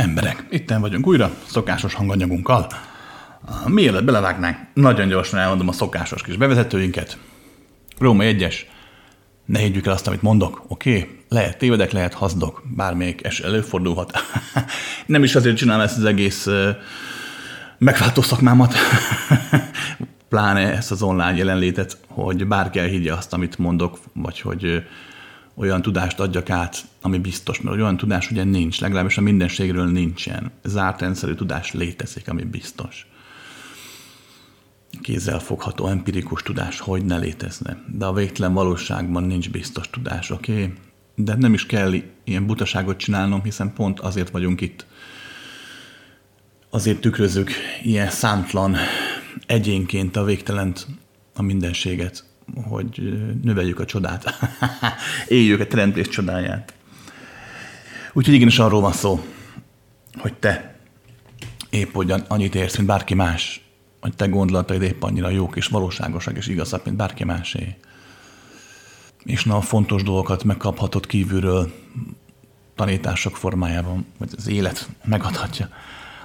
Emberek, 0.00 0.44
itten 0.50 0.80
vagyunk 0.80 1.06
újra, 1.06 1.30
szokásos 1.46 1.94
hanganyagunkkal. 1.94 2.66
Mielőtt 3.66 4.04
belevágnánk, 4.04 4.56
nagyon 4.74 5.08
gyorsan 5.08 5.38
elmondom 5.38 5.68
a 5.68 5.72
szokásos 5.72 6.22
kis 6.22 6.36
bevezetőinket. 6.36 7.18
Róma 7.98 8.22
egyes, 8.22 8.66
ne 9.44 9.58
higgyük 9.58 9.86
el 9.86 9.92
azt, 9.92 10.06
amit 10.06 10.22
mondok, 10.22 10.64
oké? 10.68 10.98
Okay? 10.98 11.18
Lehet 11.28 11.58
tévedek, 11.58 11.92
lehet 11.92 12.14
hazdok, 12.14 12.62
bármelyik 12.76 13.24
es 13.24 13.40
előfordulhat. 13.40 14.12
Nem 15.06 15.22
is 15.22 15.34
azért 15.34 15.56
csinálom 15.56 15.82
ezt 15.82 15.96
az 15.96 16.04
egész 16.04 16.48
megváltó 17.78 18.22
szakmámat, 18.22 18.74
pláne 20.28 20.72
ezt 20.72 20.90
az 20.90 21.02
online 21.02 21.36
jelenlétet, 21.36 21.98
hogy 22.08 22.46
bárki 22.46 22.78
elhiggye 22.78 23.12
azt, 23.12 23.32
amit 23.32 23.58
mondok, 23.58 23.98
vagy 24.12 24.40
hogy 24.40 24.82
olyan 25.60 25.82
tudást 25.82 26.20
adjak 26.20 26.50
át, 26.50 26.84
ami 27.00 27.18
biztos, 27.18 27.60
mert 27.60 27.76
olyan 27.76 27.96
tudás 27.96 28.30
ugye 28.30 28.44
nincs, 28.44 28.80
legalábbis 28.80 29.18
a 29.18 29.20
mindenségről 29.20 29.86
nincsen. 29.86 30.50
Zárt 30.64 31.00
rendszerű 31.00 31.34
tudás 31.34 31.72
létezik, 31.72 32.28
ami 32.28 32.44
biztos. 32.44 33.06
Kézzelfogható, 35.02 35.86
empirikus 35.86 36.42
tudás 36.42 36.80
hogy 36.80 37.04
ne 37.04 37.18
létezne. 37.18 37.84
De 37.86 38.04
a 38.04 38.12
végtelen 38.12 38.52
valóságban 38.52 39.22
nincs 39.22 39.50
biztos 39.50 39.90
tudás, 39.90 40.30
oké? 40.30 40.52
Okay? 40.52 40.72
De 41.14 41.34
nem 41.34 41.54
is 41.54 41.66
kell 41.66 41.94
ilyen 42.24 42.46
butaságot 42.46 42.96
csinálnom, 42.96 43.42
hiszen 43.42 43.72
pont 43.72 44.00
azért 44.00 44.30
vagyunk 44.30 44.60
itt. 44.60 44.86
Azért 46.70 47.00
tükrözök 47.00 47.50
ilyen 47.82 48.10
szántlan 48.10 48.76
egyénként 49.46 50.16
a 50.16 50.24
végtelent, 50.24 50.86
a 51.34 51.42
mindenséget, 51.42 52.24
hogy 52.54 53.12
növeljük 53.42 53.80
a 53.80 53.84
csodát. 53.84 54.34
Éljük 55.28 55.60
a 55.60 55.66
teremtés 55.66 56.08
csodáját. 56.08 56.74
Úgyhogy 58.12 58.34
igenis 58.34 58.58
arról 58.58 58.80
van 58.80 58.92
szó, 58.92 59.24
hogy 60.18 60.34
te 60.34 60.70
épp 61.70 61.94
hogy 61.94 62.14
annyit 62.28 62.54
érsz, 62.54 62.76
mint 62.76 62.88
bárki 62.88 63.14
más, 63.14 63.64
hogy 64.00 64.16
te 64.16 64.26
gondolataid 64.26 64.82
épp 64.82 65.02
annyira 65.02 65.28
jók 65.28 65.56
és 65.56 65.66
valóságosak 65.66 66.36
és 66.36 66.46
igazak, 66.46 66.84
mint 66.84 66.96
bárki 66.96 67.24
másé. 67.24 67.76
És 69.24 69.44
na 69.44 69.56
a 69.56 69.60
fontos 69.60 70.02
dolgokat 70.02 70.44
megkaphatod 70.44 71.06
kívülről 71.06 71.72
tanítások 72.74 73.36
formájában, 73.36 74.06
vagy 74.18 74.30
az 74.36 74.48
élet 74.48 74.88
megadhatja. 75.04 75.68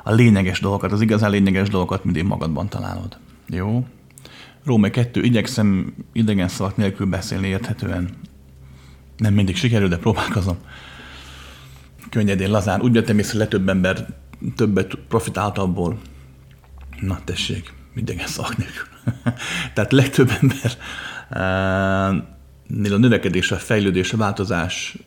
A 0.04 0.12
lényeges 0.12 0.60
dolgokat, 0.60 0.92
az 0.92 1.02
igazán 1.02 1.32
lényeges 1.32 1.70
dolgokat 1.70 2.04
mindig 2.04 2.24
magadban 2.24 2.70
találod. 2.70 3.18
Jó? 3.48 3.86
Római 4.66 4.90
2, 4.90 5.22
igyekszem 5.22 5.94
idegen 6.14 6.48
szavak 6.48 6.78
nélkül 6.78 7.06
beszélni 7.06 7.48
érthetően. 7.48 8.10
Nem 9.18 9.34
mindig 9.34 9.56
sikerül, 9.56 9.88
de 9.88 9.98
próbálkozom. 9.98 10.58
Könnyedén, 12.10 12.52
lazán. 12.52 12.82
Úgy 12.82 12.94
vettem 12.94 13.20
észre, 13.20 13.38
le 13.38 13.48
több 13.48 13.70
ember 13.70 14.08
többet 14.56 14.96
profitált 15.08 15.58
abból. 15.58 16.00
Na 17.00 17.20
tessék, 17.24 17.74
idegen 17.96 18.28
szavak 18.28 18.58
nélkül. 18.58 18.88
Tehát 19.74 19.92
legtöbb 19.92 20.32
ember 20.42 20.78
uh, 21.32 22.94
a 22.94 22.98
növekedés, 22.98 23.52
a 23.52 23.56
fejlődés, 23.56 24.14
a 24.14 24.18
változás 24.18 24.98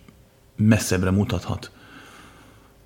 messzebbre 0.57 1.11
mutathat, 1.11 1.71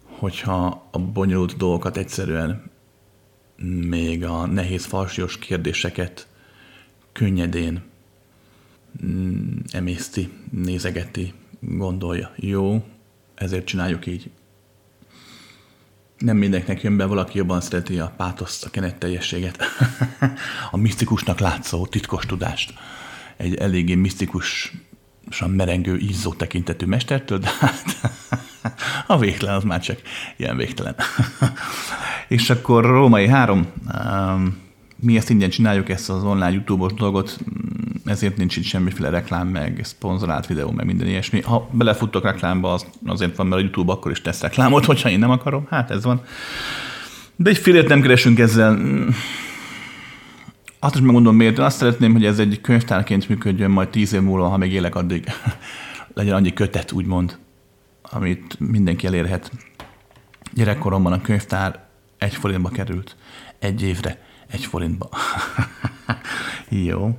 hogyha 0.05 0.89
a 0.91 0.99
bonyolult 0.99 1.57
dolgokat 1.57 1.97
egyszerűen 1.97 2.71
még 3.89 4.25
a 4.25 4.47
nehéz 4.47 4.85
falsios 4.85 5.39
kérdéseket 5.39 6.27
könnyedén 7.13 7.83
mm, 9.05 9.57
emészti, 9.71 10.31
nézegeti, 10.51 11.33
gondolja. 11.61 12.33
Jó, 12.37 12.85
ezért 13.35 13.67
csináljuk 13.67 14.07
így. 14.07 14.31
Nem 16.19 16.37
mindenkinek 16.37 16.83
jön 16.83 16.97
be, 16.97 17.05
valaki 17.05 17.39
jobban 17.39 17.61
szereti 17.61 17.99
a 17.99 18.13
pátoszt, 18.17 18.65
a 18.65 18.71
kenetteljességet, 18.71 19.63
a 20.71 20.77
misztikusnak 20.77 21.39
látszó 21.39 21.87
titkos 21.87 22.27
tudást. 22.27 22.75
Egy 23.37 23.55
eléggé 23.55 23.95
misztikusan 23.95 25.51
merengő, 25.51 25.97
izzó 25.97 26.33
tekintetű 26.33 26.87
mestertől, 26.87 27.39
de 27.39 27.51
hát 27.61 27.97
a 29.07 29.19
végtelen 29.19 29.55
az 29.55 29.65
már 29.65 29.81
csak 29.81 30.01
ilyen 30.37 30.57
végtelen. 30.57 30.95
És 32.29 32.51
akkor 32.51 32.85
Római 32.85 33.29
három, 33.29 33.73
um, 34.05 34.62
mi 35.03 35.17
ezt 35.17 35.31
ingyen 35.31 35.51
csináljuk, 35.51 35.89
ezt 35.89 36.11
az 36.11 36.25
online 36.25 36.51
YouTube-os 36.51 36.93
dolgot, 36.93 37.39
ezért 38.05 38.37
nincs 38.37 38.57
itt 38.57 38.65
semmiféle 38.65 39.11
reklám, 39.11 39.49
meg 39.49 39.81
szponzorált 39.83 40.47
videó, 40.47 40.71
meg 40.71 40.87
minden 40.87 41.09
ilyesmi. 41.09 41.41
Ha 41.41 41.69
belefuttok 41.73 42.25
reklámba, 42.25 42.73
az 42.73 42.87
azért 43.07 43.37
van, 43.37 43.47
mert 43.47 43.61
a 43.61 43.65
YouTube 43.65 43.93
akkor 43.93 44.11
is 44.11 44.21
tesz 44.21 44.41
reklámot, 44.41 44.85
hogyha 44.85 45.09
én 45.09 45.19
nem 45.19 45.31
akarom. 45.31 45.67
Hát 45.71 45.91
ez 45.91 46.05
van. 46.05 46.23
De 47.37 47.51
egy 47.51 47.59
félért 47.59 47.89
nem 47.89 48.01
keresünk 48.01 48.39
ezzel. 48.39 48.81
Azt 50.79 50.95
is 50.95 51.01
megmondom 51.01 51.37
miért. 51.37 51.59
Én 51.59 51.65
azt 51.65 51.77
szeretném, 51.77 52.13
hogy 52.13 52.25
ez 52.25 52.39
egy 52.39 52.61
könyvtárként 52.61 53.29
működjön 53.29 53.71
majd 53.71 53.89
tíz 53.89 54.13
év 54.13 54.21
múlva, 54.21 54.49
ha 54.49 54.57
még 54.57 54.73
élek 54.73 54.95
addig. 54.95 55.25
Legyen 56.15 56.35
annyi 56.35 56.53
kötet, 56.53 56.93
úgymond, 56.93 57.39
amit 58.03 58.57
mindenki 58.59 59.07
elérhet. 59.07 59.51
Gyerekkoromban 60.53 61.13
a 61.13 61.21
könyvtár 61.21 61.85
egy 62.19 62.35
forintba 62.35 62.69
került. 62.69 63.17
Egy 63.59 63.83
évre 63.83 64.31
egy 64.53 64.65
forintba. 64.65 65.09
Jó. 66.87 67.19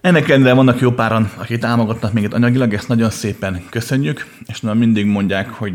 Ennek 0.00 0.28
ellenére 0.28 0.52
vannak 0.52 0.80
jó 0.80 0.90
páran, 0.90 1.30
akik 1.36 1.58
támogatnak 1.58 2.12
minket 2.12 2.34
anyagilag, 2.34 2.74
ezt 2.74 2.88
nagyon 2.88 3.10
szépen 3.10 3.64
köszönjük, 3.70 4.26
és 4.46 4.60
nagyon 4.60 4.78
mindig 4.78 5.06
mondják, 5.06 5.50
hogy 5.50 5.72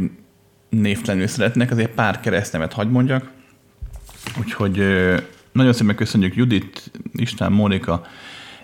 névtelenül 0.70 1.28
szeretnek, 1.28 1.72
azért 1.72 1.92
pár 1.92 2.20
keresztnevet 2.20 2.74
hagy 2.74 2.90
mondjak. 2.90 3.32
Úgyhogy 4.40 4.84
nagyon 5.52 5.74
szépen 5.74 5.96
köszönjük 5.96 6.36
Judit, 6.36 6.92
István, 7.14 7.52
Mónika, 7.52 8.06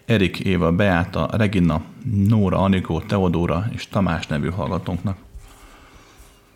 Erik, 0.06 0.40
Éva, 0.40 0.72
Beáta, 0.72 1.30
Regina, 1.32 1.82
Nóra, 2.28 2.58
Anikó, 2.58 3.00
Teodóra 3.00 3.66
és 3.72 3.88
Tamás 3.88 4.28
nevű 4.28 4.50
hallgatónknak, 4.50 5.18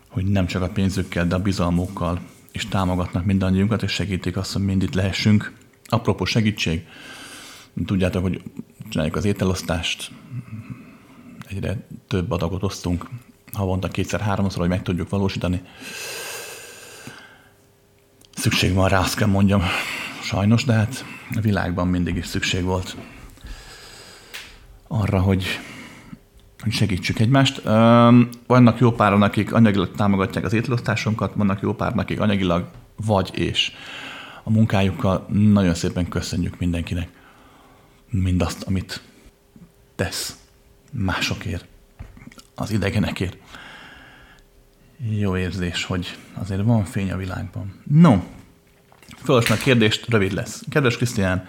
hogy 0.08 0.24
nem 0.24 0.46
csak 0.46 0.62
a 0.62 0.68
pénzükkel, 0.68 1.26
de 1.26 1.34
a 1.34 1.38
bizalmukkal 1.38 2.20
és 2.58 2.66
támogatnak 2.66 3.24
mindannyiunkat, 3.24 3.82
és 3.82 3.92
segítik 3.92 4.36
azt, 4.36 4.52
hogy 4.52 4.64
mind 4.64 4.82
itt 4.82 4.94
lehessünk. 4.94 5.52
Apropó 5.84 6.24
segítség, 6.24 6.86
tudjátok, 7.86 8.22
hogy 8.22 8.42
csináljuk 8.88 9.16
az 9.16 9.24
ételosztást, 9.24 10.10
egyre 11.48 11.86
több 12.08 12.30
adagot 12.30 12.62
osztunk, 12.62 13.08
havonta 13.52 13.88
kétszer-háromszor, 13.88 14.60
hogy 14.60 14.68
meg 14.68 14.82
tudjuk 14.82 15.08
valósítani. 15.08 15.62
Szükség 18.34 18.74
van 18.74 18.88
rá, 18.88 18.98
azt 18.98 19.16
kell 19.16 19.28
mondjam, 19.28 19.62
sajnos, 20.22 20.64
de 20.64 20.72
hát 20.72 21.04
a 21.34 21.40
világban 21.40 21.88
mindig 21.88 22.16
is 22.16 22.26
szükség 22.26 22.62
volt 22.62 22.96
arra, 24.88 25.20
hogy 25.20 25.44
hogy 26.68 26.76
segítsük 26.76 27.18
egymást. 27.18 27.62
Vannak 28.46 28.78
jó 28.78 28.92
páran, 28.92 29.22
akik 29.22 29.52
anyagilag 29.52 29.90
támogatják 29.96 30.44
az 30.44 30.52
ételosztásunkat, 30.52 31.34
vannak 31.34 31.60
jó 31.60 31.74
páran, 31.74 31.98
akik 31.98 32.20
anyagilag 32.20 32.68
vagy 33.06 33.30
és 33.34 33.72
a 34.44 34.50
munkájukkal. 34.50 35.26
Nagyon 35.30 35.74
szépen 35.74 36.08
köszönjük 36.08 36.58
mindenkinek 36.58 37.08
mindazt, 38.10 38.62
amit 38.62 39.02
tesz 39.94 40.38
másokért, 40.92 41.66
az 42.54 42.70
idegenekért. 42.70 43.36
Jó 45.10 45.36
érzés, 45.36 45.84
hogy 45.84 46.16
azért 46.34 46.62
van 46.62 46.84
fény 46.84 47.12
a 47.12 47.16
világban. 47.16 47.82
No, 47.84 48.16
fölösnek 49.22 49.58
kérdést, 49.58 50.08
rövid 50.08 50.32
lesz. 50.32 50.62
Kedves 50.70 50.96
Krisztián, 50.96 51.46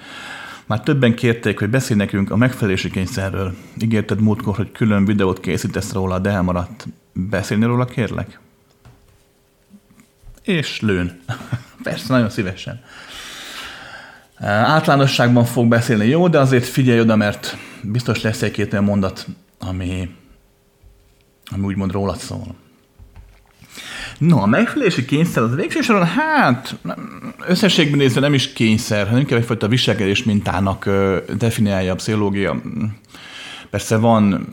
már 0.70 0.82
többen 0.82 1.16
kérték, 1.16 1.60
hogy 1.60 1.70
beszélj 1.70 2.00
nekünk 2.00 2.32
a 2.32 2.36
megfelelési 2.36 2.90
kényszerről. 2.90 3.56
Ígérted 3.82 4.22
múltkor, 4.22 4.56
hogy 4.56 4.72
külön 4.72 5.06
videót 5.06 5.40
készítesz 5.40 5.92
róla, 5.92 6.20
de 6.20 6.30
elmaradt. 6.30 6.88
Beszélni 7.14 7.66
róla, 7.66 7.86
kérlek? 7.86 8.40
És 10.44 10.82
lőn. 10.82 11.20
Persze, 11.84 12.06
nagyon 12.14 12.30
szívesen. 12.30 12.82
Általánosságban 14.40 15.46
fog 15.46 15.68
beszélni, 15.68 16.08
jó, 16.08 16.28
de 16.28 16.40
azért 16.40 16.66
figyelj 16.66 17.00
oda, 17.00 17.16
mert 17.16 17.58
biztos 17.82 18.22
lesz 18.22 18.42
egy-két 18.42 18.72
olyan 18.72 18.86
mondat, 18.86 19.28
ami, 19.60 20.16
ami 21.46 21.66
úgymond 21.66 21.92
rólad 21.92 22.18
szól. 22.18 22.56
No, 24.20 24.42
a 24.42 24.46
megfelelési 24.46 25.06
kényszer 25.06 25.44
az 25.44 25.56
végső 25.56 25.82
soron, 25.82 26.06
hát 26.06 26.76
összességben 27.48 27.98
nézve 27.98 28.20
nem 28.20 28.34
is 28.34 28.54
kényszer, 28.54 29.06
hanem 29.06 29.20
inkább 29.20 29.40
egyfajta 29.40 29.68
viselkedés 29.68 30.24
mintának 30.24 30.90
definiálja 31.38 31.92
a 31.92 31.96
pszichológia. 31.96 32.62
Persze 33.70 33.98
van 33.98 34.48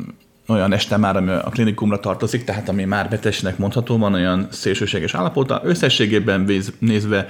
olyan 0.48 0.72
este 0.72 0.96
már, 0.96 1.16
ami 1.16 1.30
a 1.30 1.50
klinikumra 1.50 2.00
tartozik, 2.00 2.44
tehát 2.44 2.68
ami 2.68 2.84
már 2.84 3.08
betegségnek 3.08 3.58
mondható, 3.58 3.98
van 3.98 4.14
olyan 4.14 4.46
szélsőséges 4.50 5.14
állapota. 5.14 5.60
Összességében 5.64 6.50
nézve, 6.78 7.28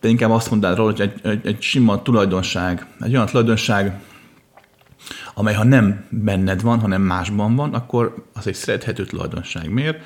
de 0.00 0.08
inkább 0.08 0.30
azt 0.30 0.50
mondanád 0.50 0.76
róla, 0.76 0.90
hogy 0.90 1.00
egy, 1.00 1.20
egy, 1.22 1.46
egy 1.46 1.62
sima 1.62 2.02
tulajdonság, 2.02 2.86
egy 3.00 3.14
olyan 3.14 3.26
tulajdonság, 3.26 4.00
amely 5.34 5.54
ha 5.54 5.64
nem 5.64 6.04
benned 6.10 6.62
van, 6.62 6.80
hanem 6.80 7.02
másban 7.02 7.56
van, 7.56 7.74
akkor 7.74 8.14
az 8.34 8.46
egy 8.46 8.54
szerethető 8.54 9.04
tulajdonság. 9.06 9.70
Miért? 9.70 9.98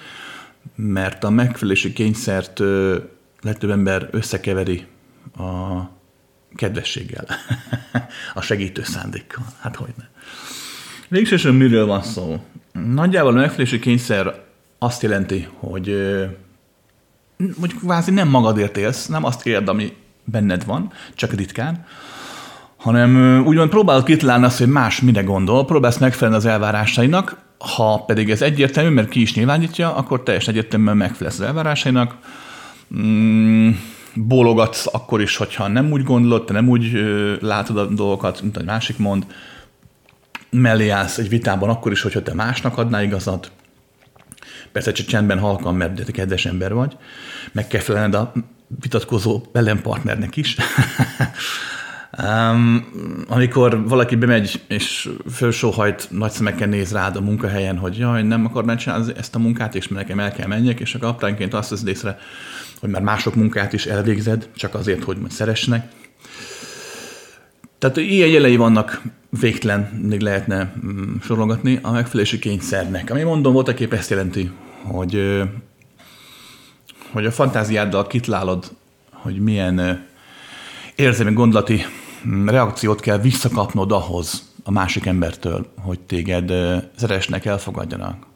Mert 0.75 1.25
a 1.25 1.31
megfelelési 1.31 1.93
kényszert 1.93 2.59
legtöbb 3.41 3.71
ember 3.71 4.09
összekeveri 4.11 4.87
a 5.37 5.83
kedvességgel, 6.55 7.27
a 8.35 8.41
segítő 8.41 8.83
szándékkal. 8.83 9.45
Hát 9.61 9.77
hogy 9.77 9.95
ne. 9.97 10.05
Végsősorban 11.09 11.61
miről 11.61 11.87
van 11.87 12.03
szó? 12.03 12.45
Nagyjából 12.73 13.33
a 13.33 13.35
megfelelési 13.35 13.79
kényszer 13.79 14.45
azt 14.79 15.03
jelenti, 15.03 15.49
hogy 15.59 16.17
hogy 17.61 17.75
kvázi 17.75 18.11
nem 18.11 18.29
magadért 18.29 18.77
élsz, 18.77 19.07
nem 19.07 19.25
azt 19.25 19.47
éred, 19.47 19.69
ami 19.69 19.97
benned 20.25 20.65
van, 20.65 20.93
csak 21.15 21.33
ritkán, 21.33 21.87
hanem 22.77 23.43
úgymond 23.47 23.71
próbálod 23.71 24.05
kitalálni 24.05 24.45
azt, 24.45 24.59
hogy 24.59 24.69
más 24.69 25.01
mire 25.01 25.23
gondol, 25.23 25.65
próbálsz 25.65 25.99
megfelelni 25.99 26.37
az 26.37 26.47
elvárásainak, 26.47 27.37
ha 27.59 28.05
pedig 28.07 28.31
ez 28.31 28.43
egyértelmű, 28.43 28.91
mert 28.91 29.09
ki 29.09 29.21
is 29.21 29.35
nyilvánítja, 29.35 29.95
akkor 29.95 30.23
teljesen 30.23 30.55
egyértelműen 30.55 30.97
megfelelsz 30.97 31.39
az 31.39 31.47
elvárásainak. 31.47 32.17
Mm, 32.97 33.71
bólogatsz 34.15 34.87
akkor 34.93 35.21
is, 35.21 35.37
hogyha 35.37 35.69
nem 35.69 35.93
úgy 35.93 36.03
gondolod, 36.03 36.45
te 36.45 36.53
nem 36.53 36.69
úgy 36.69 36.93
látod 37.41 37.77
a 37.77 37.87
dolgokat, 37.87 38.43
mint 38.43 38.57
egy 38.57 38.65
másik 38.65 38.99
mond. 38.99 39.27
Mellé 40.51 40.89
állsz 40.89 41.19
egy 41.19 41.29
vitában 41.29 41.69
akkor 41.69 41.93
is, 41.93 42.03
hogyha 42.03 42.23
te 42.23 42.35
másnak 42.35 42.79
adná 42.79 43.03
igazat. 43.03 43.51
Persze 44.73 44.93
csak 44.93 45.07
csendben 45.07 45.39
halkan, 45.39 45.75
mert 45.75 46.05
te 46.05 46.13
kedves 46.13 46.47
ember 46.47 46.75
vagy. 46.75 46.97
Meg 47.53 47.67
kell 47.67 47.81
felelned 47.81 48.15
a 48.15 48.33
vitatkozó 48.81 49.43
ellenpartnernek 49.53 50.37
is. 50.37 50.57
Um, 52.23 52.87
amikor 53.29 53.89
valaki 53.89 54.17
bemegy 54.17 54.63
és 54.69 55.11
felsóhajt, 55.31 56.09
nagy 56.11 56.31
szemekkel 56.31 56.69
néz 56.69 56.93
rád 56.93 57.17
a 57.17 57.21
munkahelyen, 57.21 57.79
hogy 57.79 57.99
jaj, 57.99 58.23
nem 58.23 58.45
akarnád 58.45 58.79
csinálni 58.79 59.13
ezt 59.17 59.35
a 59.35 59.39
munkát, 59.39 59.75
és 59.75 59.89
nekem 59.89 60.21
el 60.21 60.33
kell 60.33 60.47
menjek, 60.47 60.81
és 60.81 60.95
akkor 60.95 61.09
apránként 61.09 61.55
azt 61.55 61.71
veszed 61.71 61.89
észre, 61.89 62.19
hogy 62.81 62.91
már 62.91 63.03
mások 63.03 63.35
munkát 63.35 63.73
is 63.73 63.87
elvégzed, 63.87 64.49
csak 64.57 64.75
azért, 64.75 65.05
hogy 65.05 65.17
majd 65.17 65.31
szeressenek. 65.31 65.89
Tehát 67.79 67.97
ilyen 67.97 68.29
jelei 68.29 68.57
vannak 68.57 69.03
végtelen, 69.41 69.81
még 70.09 70.21
lehetne 70.21 70.73
mm, 70.87 71.15
sorolgatni 71.23 71.79
a 71.83 71.91
megfelelési 71.91 72.39
kényszernek. 72.39 73.11
Ami 73.11 73.23
mondom, 73.23 73.53
voltak 73.53 73.81
épp 73.81 73.93
ezt 73.93 74.11
jelenti, 74.11 74.51
hogy, 74.83 75.43
hogy 77.13 77.27
a 77.27 77.31
fantáziáddal 77.31 78.07
kitlálod, 78.07 78.65
hogy 79.11 79.41
milyen 79.41 80.07
érzelmi 80.99 81.33
gondolati 81.33 81.85
mm, 82.27 82.49
reakciót 82.49 83.01
kell 83.01 83.19
visszakapnod 83.19 83.93
ahhoz 83.93 84.43
a 84.63 84.71
másik 84.71 85.07
embertől, 85.07 85.67
hogy 85.81 86.01
téged 86.01 86.53
szeresnek, 86.97 87.45
elfogadjanak. 87.45 88.27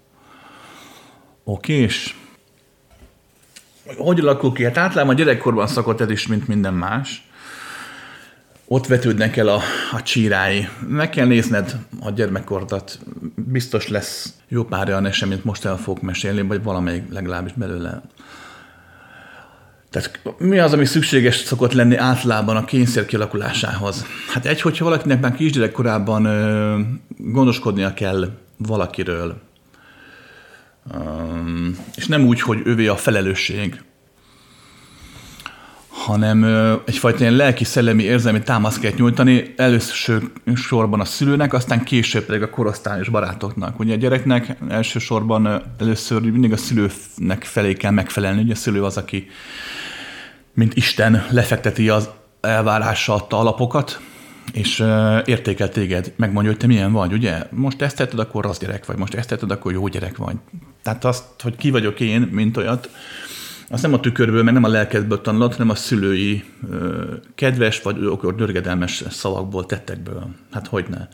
Oké, 1.44 1.72
és 1.72 2.14
hogy 3.96 4.20
alakul 4.20 4.52
ki? 4.52 4.64
Hát 4.64 4.76
általában 4.76 5.14
a 5.14 5.18
gyerekkorban 5.18 5.66
szakott 5.66 6.00
ez 6.00 6.10
is, 6.10 6.26
mint 6.26 6.48
minden 6.48 6.74
más. 6.74 7.28
Ott 8.64 8.86
vetődnek 8.86 9.36
el 9.36 9.48
a, 9.48 9.60
a 9.92 10.02
csírái. 10.02 10.68
Meg 10.88 11.10
kell 11.10 11.26
nézned 11.26 11.76
a 12.00 12.10
gyermekkordat. 12.10 12.98
Biztos 13.34 13.88
lesz 13.88 14.34
jó 14.48 14.64
pár 14.64 14.88
olyan 14.88 15.10
amit 15.22 15.44
most 15.44 15.64
el 15.64 15.76
fogok 15.76 16.02
mesélni, 16.02 16.42
vagy 16.42 16.62
valamelyik 16.62 17.04
legalábbis 17.10 17.52
belőle. 17.52 18.02
Tehát 19.92 20.20
mi 20.38 20.58
az, 20.58 20.72
ami 20.72 20.84
szükséges 20.84 21.36
szokott 21.36 21.72
lenni 21.72 21.96
általában 21.96 22.56
a 22.56 22.64
kényszer 22.64 23.06
kialakulásához? 23.06 24.06
Hát 24.28 24.46
egy, 24.46 24.60
hogyha 24.60 24.84
valakinek 24.84 25.20
már 25.20 25.34
kisgyerekkorában 25.34 26.24
ö, 26.24 26.78
gondoskodnia 27.18 27.94
kell 27.94 28.28
valakiről, 28.56 29.40
és 31.94 32.06
nem 32.06 32.26
úgy, 32.26 32.40
hogy 32.40 32.60
ővé 32.64 32.86
a 32.86 32.96
felelősség, 32.96 33.82
hanem 35.88 36.44
egyfajta 36.86 37.20
ilyen 37.20 37.32
lelki-szellemi 37.36 38.02
érzelmi 38.02 38.42
támaszt 38.42 38.80
kell 38.80 38.92
nyújtani, 38.96 39.54
először 39.56 40.22
sorban 40.54 41.00
a 41.00 41.04
szülőnek, 41.04 41.52
aztán 41.52 41.84
később 41.84 42.24
pedig 42.24 42.42
a 42.42 42.50
korosztályos 42.50 43.08
barátoknak. 43.08 43.78
Ugye 43.78 43.94
a 43.94 43.96
gyereknek 43.96 44.56
elsősorban 44.68 45.62
először 45.78 46.20
mindig 46.20 46.52
a 46.52 46.56
szülőnek 46.56 47.44
felé 47.44 47.72
kell 47.72 47.90
megfelelni, 47.90 48.42
ugye 48.42 48.52
a 48.52 48.56
szülő 48.56 48.84
az, 48.84 48.96
aki 48.96 49.28
mint 50.54 50.74
Isten 50.74 51.26
lefekteti 51.30 51.88
az 51.88 52.08
elvárása 52.40 53.14
adta 53.14 53.38
alapokat, 53.38 54.00
és 54.52 54.84
értékel 55.24 55.68
téged, 55.68 56.12
megmondja, 56.16 56.50
hogy 56.50 56.60
te 56.60 56.66
milyen 56.66 56.92
vagy, 56.92 57.12
ugye? 57.12 57.42
Most 57.50 57.82
ezt 57.82 57.96
tetted, 57.96 58.18
akkor 58.18 58.44
rossz 58.44 58.58
gyerek 58.58 58.86
vagy, 58.86 58.96
most 58.96 59.14
ezt 59.14 59.28
tetted, 59.28 59.50
akkor 59.50 59.72
jó 59.72 59.88
gyerek 59.88 60.16
vagy. 60.16 60.36
Tehát 60.82 61.04
azt, 61.04 61.24
hogy 61.42 61.56
ki 61.56 61.70
vagyok 61.70 62.00
én, 62.00 62.20
mint 62.20 62.56
olyat, 62.56 62.90
azt 63.68 63.82
nem 63.82 63.92
a 63.92 64.00
tükörből, 64.00 64.42
meg 64.42 64.54
nem 64.54 64.64
a 64.64 64.68
lelkedből 64.68 65.20
tanulod, 65.20 65.52
hanem 65.52 65.70
a 65.70 65.74
szülői 65.74 66.44
kedves 67.34 67.82
vagy 67.82 68.04
akkor 68.04 68.34
dörgedelmes 68.34 69.04
szavakból, 69.10 69.66
tettekből. 69.66 70.28
Hát 70.52 70.66
hogy 70.66 70.84
ne. 70.88 71.08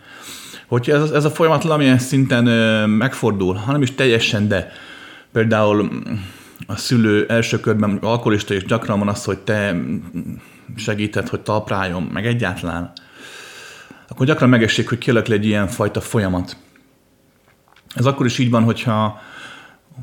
Hogyha 0.66 0.92
ez, 0.92 1.10
ez 1.10 1.24
a 1.24 1.30
folyamat 1.30 1.62
valamilyen 1.62 1.98
szinten 1.98 2.44
megfordul, 2.90 3.54
hanem 3.54 3.82
is 3.82 3.94
teljesen, 3.94 4.48
de 4.48 4.72
például 5.32 5.90
a 6.66 6.76
szülő 6.76 7.26
első 7.28 7.60
körben 7.60 7.96
alkoholista, 7.96 8.54
és 8.54 8.64
gyakran 8.64 8.98
van 8.98 9.08
az, 9.08 9.24
hogy 9.24 9.38
te 9.38 9.76
segíted, 10.76 11.28
hogy 11.28 11.40
talpráljon, 11.40 12.02
meg 12.02 12.26
egyáltalán 12.26 12.92
akkor 14.08 14.26
gyakran 14.26 14.48
megesik, 14.48 14.88
hogy 14.88 14.98
kialakul 14.98 15.34
egy 15.34 15.44
ilyen 15.44 15.66
fajta 15.66 16.00
folyamat. 16.00 16.56
Ez 17.94 18.06
akkor 18.06 18.26
is 18.26 18.38
így 18.38 18.50
van, 18.50 18.62
hogyha, 18.62 19.20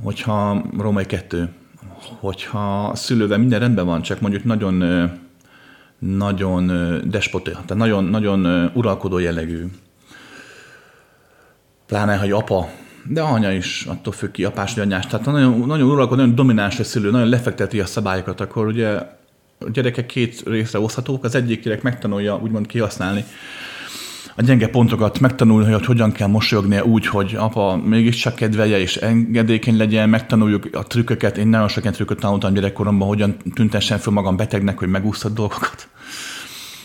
hogyha 0.04 0.66
római 0.78 1.06
kettő, 1.06 1.50
hogyha 2.20 2.88
a 2.88 2.96
szülővel 2.96 3.38
minden 3.38 3.60
rendben 3.60 3.86
van, 3.86 4.02
csak 4.02 4.20
mondjuk 4.20 4.44
nagyon, 4.44 4.84
nagyon 6.00 6.72
despota, 7.10 7.52
tehát 7.52 7.76
nagyon, 7.76 8.04
nagyon 8.04 8.72
uralkodó 8.74 9.18
jellegű. 9.18 9.66
Pláne, 11.86 12.16
hogy 12.18 12.32
apa, 12.32 12.70
de 13.08 13.22
anya 13.22 13.52
is, 13.52 13.86
attól 13.90 14.14
függ 14.14 14.32
ki, 14.32 14.44
apás 14.44 14.74
vagy 14.74 14.84
anyás. 14.84 15.08
Tehát 15.08 15.26
nagyon, 15.26 15.60
nagyon 15.60 15.90
uralkodó, 15.90 16.22
nagyon 16.22 16.36
domináns 16.36 16.80
a 16.80 16.84
szülő, 16.84 17.12
nagyon 17.12 17.30
lefekteti 17.30 17.80
a 17.80 17.86
szabályokat, 17.86 18.42
akkor 18.42 18.66
ugye 18.68 18.90
a 19.60 19.70
gyerekek 19.72 20.06
két 20.06 20.44
részre 20.46 20.80
oszthatók, 20.80 21.24
az 21.24 21.36
egyik 21.36 21.64
gyerek 21.64 21.82
megtanulja 21.82 22.40
úgymond 22.42 22.68
kihasználni 22.68 23.26
a 24.38 24.42
gyenge 24.42 24.68
pontokat 24.68 25.20
megtanulni, 25.20 25.72
hogy 25.72 25.86
hogyan 25.86 26.12
kell 26.12 26.28
mosolyognia 26.28 26.84
úgy, 26.84 27.08
hogy 27.08 27.36
apa 27.38 27.76
mégiscsak 27.76 28.36
kedvelje 28.36 28.80
és 28.80 28.96
engedékeny 28.96 29.78
legyen, 29.78 30.10
megtanuljuk 30.10 30.70
a 30.72 30.84
trükköket. 30.84 31.38
Én 31.38 31.48
nagyon 31.48 31.68
sok 31.68 31.90
trükköt 31.90 32.20
tanultam 32.20 32.54
gyerekkoromban, 32.54 33.08
hogyan 33.08 33.38
tüntessen 33.54 33.98
fel 33.98 34.14
magam 34.14 34.36
betegnek, 34.36 34.78
hogy 34.78 34.88
megúszhat 34.88 35.34
dolgokat. 35.34 35.88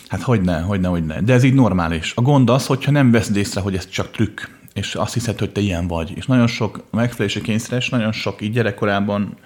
Hát 0.07 0.21
hogy 0.21 0.41
ne, 0.41 0.59
hogy 0.59 0.79
ne, 0.79 0.87
hogy 0.87 1.05
ne. 1.05 1.21
De 1.21 1.33
ez 1.33 1.43
így 1.43 1.53
normális. 1.53 2.13
A 2.15 2.21
gond 2.21 2.49
az, 2.49 2.65
hogyha 2.65 2.91
nem 2.91 3.11
veszed 3.11 3.35
észre, 3.35 3.61
hogy 3.61 3.75
ez 3.75 3.89
csak 3.89 4.11
trükk, 4.11 4.41
és 4.73 4.95
azt 4.95 5.13
hiszed, 5.13 5.39
hogy 5.39 5.51
te 5.51 5.61
ilyen 5.61 5.87
vagy. 5.87 6.11
És 6.15 6.25
nagyon 6.25 6.47
sok 6.47 6.83
megfelelési 6.91 7.41
kényszeres, 7.41 7.89
nagyon 7.89 8.11
sok 8.11 8.41
így 8.41 8.51
gyerekkorában 8.51 9.37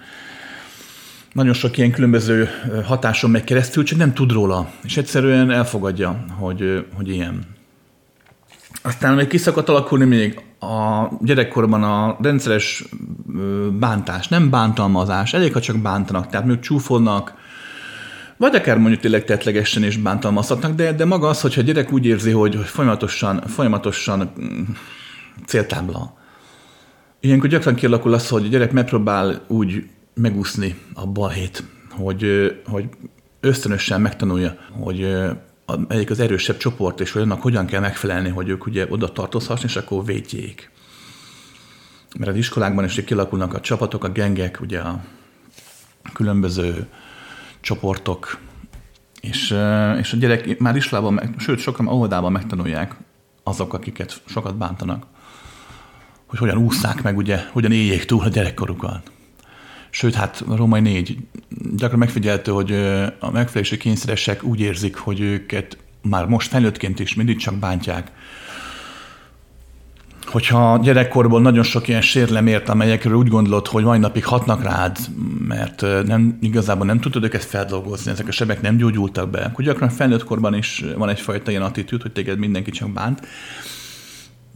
nagyon 1.32 1.52
sok 1.52 1.78
ilyen 1.78 1.90
különböző 1.90 2.48
hatáson 2.84 3.30
megy 3.30 3.44
keresztül, 3.44 3.84
csak 3.84 3.98
nem 3.98 4.14
tud 4.14 4.32
róla, 4.32 4.70
és 4.82 4.96
egyszerűen 4.96 5.50
elfogadja, 5.50 6.24
hogy, 6.38 6.86
hogy 6.94 7.08
ilyen. 7.08 7.46
Aztán 8.82 9.14
még 9.14 9.26
ki 9.26 9.36
szokott 9.36 9.68
alakulni 9.68 10.04
még 10.04 10.40
a 10.60 11.08
gyerekkorban 11.20 11.82
a 11.82 12.16
rendszeres 12.22 12.84
bántás, 13.72 14.28
nem 14.28 14.50
bántalmazás, 14.50 15.34
elég, 15.34 15.52
ha 15.52 15.60
csak 15.60 15.76
bántanak, 15.76 16.28
tehát 16.28 16.46
még 16.46 16.58
csúfolnak, 16.58 17.34
vagy 18.36 18.54
akár 18.54 18.78
mondjuk 18.78 19.00
tényleg 19.00 19.24
tetlegesen 19.24 19.84
is 19.84 19.96
bántalmazhatnak, 19.96 20.74
de, 20.74 20.92
de 20.92 21.04
maga 21.04 21.28
az, 21.28 21.40
hogyha 21.40 21.60
a 21.60 21.64
gyerek 21.64 21.92
úgy 21.92 22.06
érzi, 22.06 22.30
hogy, 22.30 22.56
folyamatosan, 22.64 23.42
folyamatosan 23.46 24.32
céltábla. 25.46 26.16
Ilyenkor 27.20 27.48
gyakran 27.48 27.74
kialakul 27.74 28.14
az, 28.14 28.28
hogy 28.28 28.44
a 28.44 28.48
gyerek 28.48 28.72
megpróbál 28.72 29.44
úgy 29.46 29.88
megúszni 30.14 30.78
a 30.94 31.06
balhét, 31.06 31.64
hogy, 31.90 32.52
hogy 32.66 32.88
ösztönösen 33.40 34.00
megtanulja, 34.00 34.56
hogy 34.70 35.16
egyik 35.88 36.10
az 36.10 36.20
erősebb 36.20 36.56
csoport, 36.56 37.00
és 37.00 37.12
hogy 37.12 37.22
annak 37.22 37.42
hogyan 37.42 37.66
kell 37.66 37.80
megfelelni, 37.80 38.28
hogy 38.28 38.48
ők 38.48 38.66
ugye 38.66 38.86
oda 38.88 39.12
tartozhasson, 39.12 39.66
és 39.66 39.76
akkor 39.76 40.04
védjék. 40.04 40.70
Mert 42.18 42.30
az 42.30 42.36
iskolákban 42.36 42.84
is 42.84 43.04
kialakulnak 43.04 43.54
a 43.54 43.60
csapatok, 43.60 44.04
a 44.04 44.08
gengek, 44.08 44.60
ugye 44.60 44.78
a 44.78 45.04
különböző 46.12 46.86
csoportok, 47.60 48.38
és, 49.20 49.56
és 49.98 50.12
a 50.12 50.16
gyerek 50.16 50.58
már 50.58 50.76
iskolában, 50.76 51.34
sőt, 51.38 51.58
sokan 51.58 51.88
óvodában 51.88 52.32
megtanulják 52.32 52.94
azok, 53.42 53.74
akiket 53.74 54.22
sokat 54.26 54.56
bántanak, 54.56 55.06
hogy 56.26 56.38
hogyan 56.38 56.56
ússzák 56.56 57.02
meg, 57.02 57.16
ugye, 57.16 57.40
hogyan 57.52 57.72
éljék 57.72 58.04
túl 58.04 58.24
a 58.24 58.28
gyerekkorukat. 58.28 59.10
Sőt, 59.90 60.14
hát 60.14 60.44
a 60.48 60.56
római 60.56 60.80
négy 60.80 61.16
gyakran 61.76 61.98
megfigyeltő, 61.98 62.52
hogy 62.52 62.72
a 63.18 63.30
megfelelési 63.30 63.76
kényszeresek 63.76 64.42
úgy 64.42 64.60
érzik, 64.60 64.96
hogy 64.96 65.20
őket 65.20 65.78
már 66.02 66.26
most 66.26 66.48
felnőttként 66.48 67.00
is 67.00 67.14
mindig 67.14 67.36
csak 67.36 67.54
bántják, 67.54 68.10
hogyha 70.26 70.78
gyerekkorból 70.82 71.40
nagyon 71.40 71.62
sok 71.62 71.88
ilyen 71.88 72.00
sérlem 72.00 72.46
ért, 72.46 72.68
amelyekről 72.68 73.14
úgy 73.14 73.28
gondolod, 73.28 73.66
hogy 73.66 73.84
mai 73.84 73.98
napig 73.98 74.24
hatnak 74.24 74.62
rád, 74.62 74.98
mert 75.48 75.80
nem, 76.06 76.38
igazából 76.40 76.86
nem 76.86 77.00
tudod 77.00 77.24
őket 77.24 77.44
feldolgozni, 77.44 78.10
ezek 78.10 78.28
a 78.28 78.32
sebek 78.32 78.60
nem 78.60 78.76
gyógyultak 78.76 79.30
be, 79.30 79.40
akkor 79.40 79.64
gyakran 79.64 79.88
felnőtt 79.88 80.24
korban 80.24 80.54
is 80.54 80.84
van 80.96 81.08
egyfajta 81.08 81.50
ilyen 81.50 81.62
attitűd, 81.62 82.02
hogy 82.02 82.12
téged 82.12 82.38
mindenki 82.38 82.70
csak 82.70 82.90
bánt. 82.90 83.26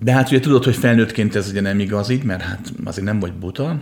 De 0.02 0.12
hát 0.12 0.28
ugye 0.30 0.40
tudod, 0.40 0.64
hogy 0.64 0.76
felnőttként 0.76 1.34
ez 1.34 1.48
ugye 1.48 1.60
nem 1.60 1.80
igaz 1.80 2.08
így, 2.08 2.22
mert 2.22 2.42
hát 2.42 2.72
azért 2.84 3.06
nem 3.06 3.18
vagy 3.18 3.32
buta, 3.32 3.80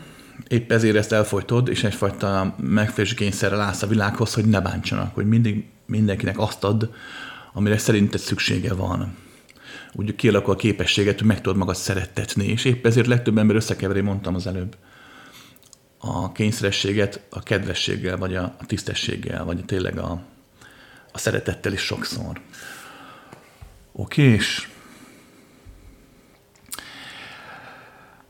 épp 0.48 0.72
ezért 0.72 0.96
ezt 0.96 1.12
elfolytod, 1.12 1.68
és 1.68 1.84
egyfajta 1.84 2.54
megfelelési 2.60 3.14
kényszerrel 3.14 3.60
állsz 3.60 3.82
a 3.82 3.86
világhoz, 3.86 4.34
hogy 4.34 4.44
ne 4.44 4.60
bántsanak, 4.60 5.14
hogy 5.14 5.28
mindig 5.28 5.64
mindenkinek 5.86 6.38
azt 6.38 6.64
ad, 6.64 6.90
amire 7.52 7.78
szerinted 7.78 8.20
szüksége 8.20 8.74
van. 8.74 9.16
Úgy 9.92 10.14
kialakul 10.14 10.52
a 10.52 10.56
képességet, 10.56 11.18
hogy 11.18 11.26
meg 11.26 11.40
tudod 11.40 11.58
magad 11.58 11.76
szerettetni, 11.76 12.46
és 12.46 12.64
épp 12.64 12.86
ezért 12.86 13.06
legtöbb 13.06 13.38
ember 13.38 13.56
összekeveri, 13.56 14.00
mondtam 14.00 14.34
az 14.34 14.46
előbb, 14.46 14.76
a 15.98 16.32
kényszerességet 16.32 17.20
a 17.30 17.42
kedvességgel, 17.42 18.16
vagy 18.16 18.36
a, 18.36 18.56
tisztességgel, 18.66 19.44
vagy 19.44 19.64
tényleg 19.64 19.98
a, 19.98 20.22
a 21.12 21.18
szeretettel 21.18 21.72
is 21.72 21.80
sokszor. 21.80 22.40
Oké, 23.92 24.22
és 24.22 24.68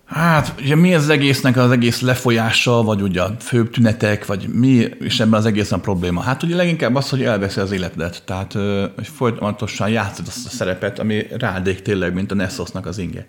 Hát, 0.08 0.54
ugye 0.60 0.74
mi 0.74 0.94
az 0.94 1.08
egésznek 1.08 1.56
az 1.56 1.70
egész 1.70 2.00
lefolyása, 2.00 2.82
vagy 2.82 3.02
ugye 3.02 3.22
a 3.22 3.34
főbb 3.40 3.70
tünetek, 3.70 4.26
vagy 4.26 4.48
mi 4.48 4.88
is 5.00 5.20
ebben 5.20 5.38
az 5.38 5.46
egészen 5.46 5.80
probléma? 5.80 6.20
Hát 6.20 6.42
ugye 6.42 6.56
leginkább 6.56 6.94
az, 6.94 7.08
hogy 7.08 7.22
elveszi 7.22 7.60
az 7.60 7.72
életedet. 7.72 8.22
Tehát, 8.24 8.52
hogy 8.94 9.06
folyamatosan 9.06 9.88
játszod 9.88 10.26
azt 10.26 10.46
a 10.46 10.50
szerepet, 10.50 10.98
ami 10.98 11.26
rádék 11.38 11.82
tényleg, 11.82 12.14
mint 12.14 12.32
a 12.32 12.34
Nessosnak 12.34 12.86
az 12.86 12.98
inge. 12.98 13.26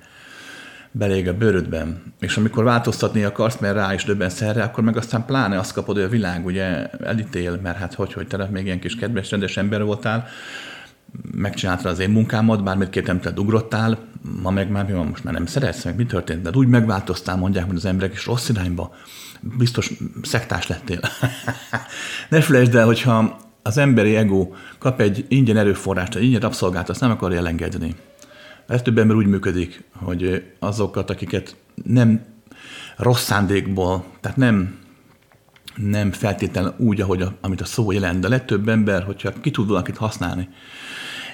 Belég 0.91 1.27
a 1.27 1.37
bőrödben. 1.37 2.13
És 2.19 2.37
amikor 2.37 2.63
változtatni 2.63 3.23
akarsz, 3.23 3.57
mert 3.57 3.75
rá 3.75 3.93
is 3.93 4.03
döbbensz 4.03 4.41
erre, 4.41 4.63
akkor 4.63 4.83
meg 4.83 4.97
aztán 4.97 5.25
pláne 5.25 5.59
azt 5.59 5.73
kapod, 5.73 5.95
hogy 5.95 6.05
a 6.05 6.09
világ 6.09 6.45
ugye 6.45 6.87
elítél, 6.87 7.59
mert 7.63 7.77
hát 7.77 7.93
hogy, 7.93 8.13
hogy 8.13 8.27
te 8.27 8.47
még 8.51 8.65
ilyen 8.65 8.79
kis 8.79 8.95
kedves, 8.95 9.31
rendes 9.31 9.57
ember 9.57 9.83
voltál, 9.83 10.27
megcsináltad 11.31 11.91
az 11.91 11.99
én 11.99 12.09
munkámat, 12.09 12.63
bármit 12.63 12.89
kértem, 12.89 13.19
te 13.19 13.31
ugrottál, 13.35 13.97
ma 14.41 14.49
meg 14.49 14.69
már 14.69 14.85
mi 14.85 14.91
van, 14.91 15.07
most 15.07 15.23
már 15.23 15.33
nem 15.33 15.45
szeretsz, 15.45 15.83
meg 15.83 15.95
mi 15.95 16.05
történt, 16.05 16.41
de 16.41 16.49
úgy 16.53 16.67
megváltoztál, 16.67 17.35
mondják, 17.35 17.65
hogy 17.65 17.75
az 17.75 17.85
emberek 17.85 18.13
is 18.13 18.25
rossz 18.25 18.49
irányba, 18.49 18.95
biztos 19.41 19.91
szektás 20.21 20.67
lettél. 20.67 20.99
ne 22.29 22.41
felejtsd 22.41 22.75
el, 22.75 22.85
hogyha 22.85 23.39
az 23.63 23.77
emberi 23.77 24.15
ego 24.15 24.49
kap 24.77 24.99
egy 25.01 25.25
ingyen 25.27 25.57
erőforrást, 25.57 26.15
egy 26.15 26.23
ingyen 26.23 26.41
rabszolgát, 26.41 26.89
azt 26.89 27.01
nem 27.01 27.11
akarja 27.11 27.37
elengedni. 27.37 27.95
Ez 28.67 28.81
több 28.81 28.97
ember 28.97 29.15
úgy 29.15 29.27
működik, 29.27 29.83
hogy 29.93 30.51
azokat, 30.59 31.09
akiket 31.09 31.55
nem 31.83 32.25
rossz 32.97 33.23
szándékból, 33.23 34.05
tehát 34.21 34.37
nem, 34.37 34.77
nem 35.75 36.11
feltétlenül 36.11 36.73
úgy, 36.77 37.01
ahogy 37.01 37.21
a, 37.21 37.33
amit 37.41 37.61
a 37.61 37.65
szó 37.65 37.91
jelent, 37.91 38.19
de 38.19 38.27
legtöbb 38.27 38.67
ember, 38.67 39.03
hogyha 39.03 39.33
ki 39.41 39.51
tud 39.51 39.67
valakit 39.67 39.97
használni, 39.97 40.49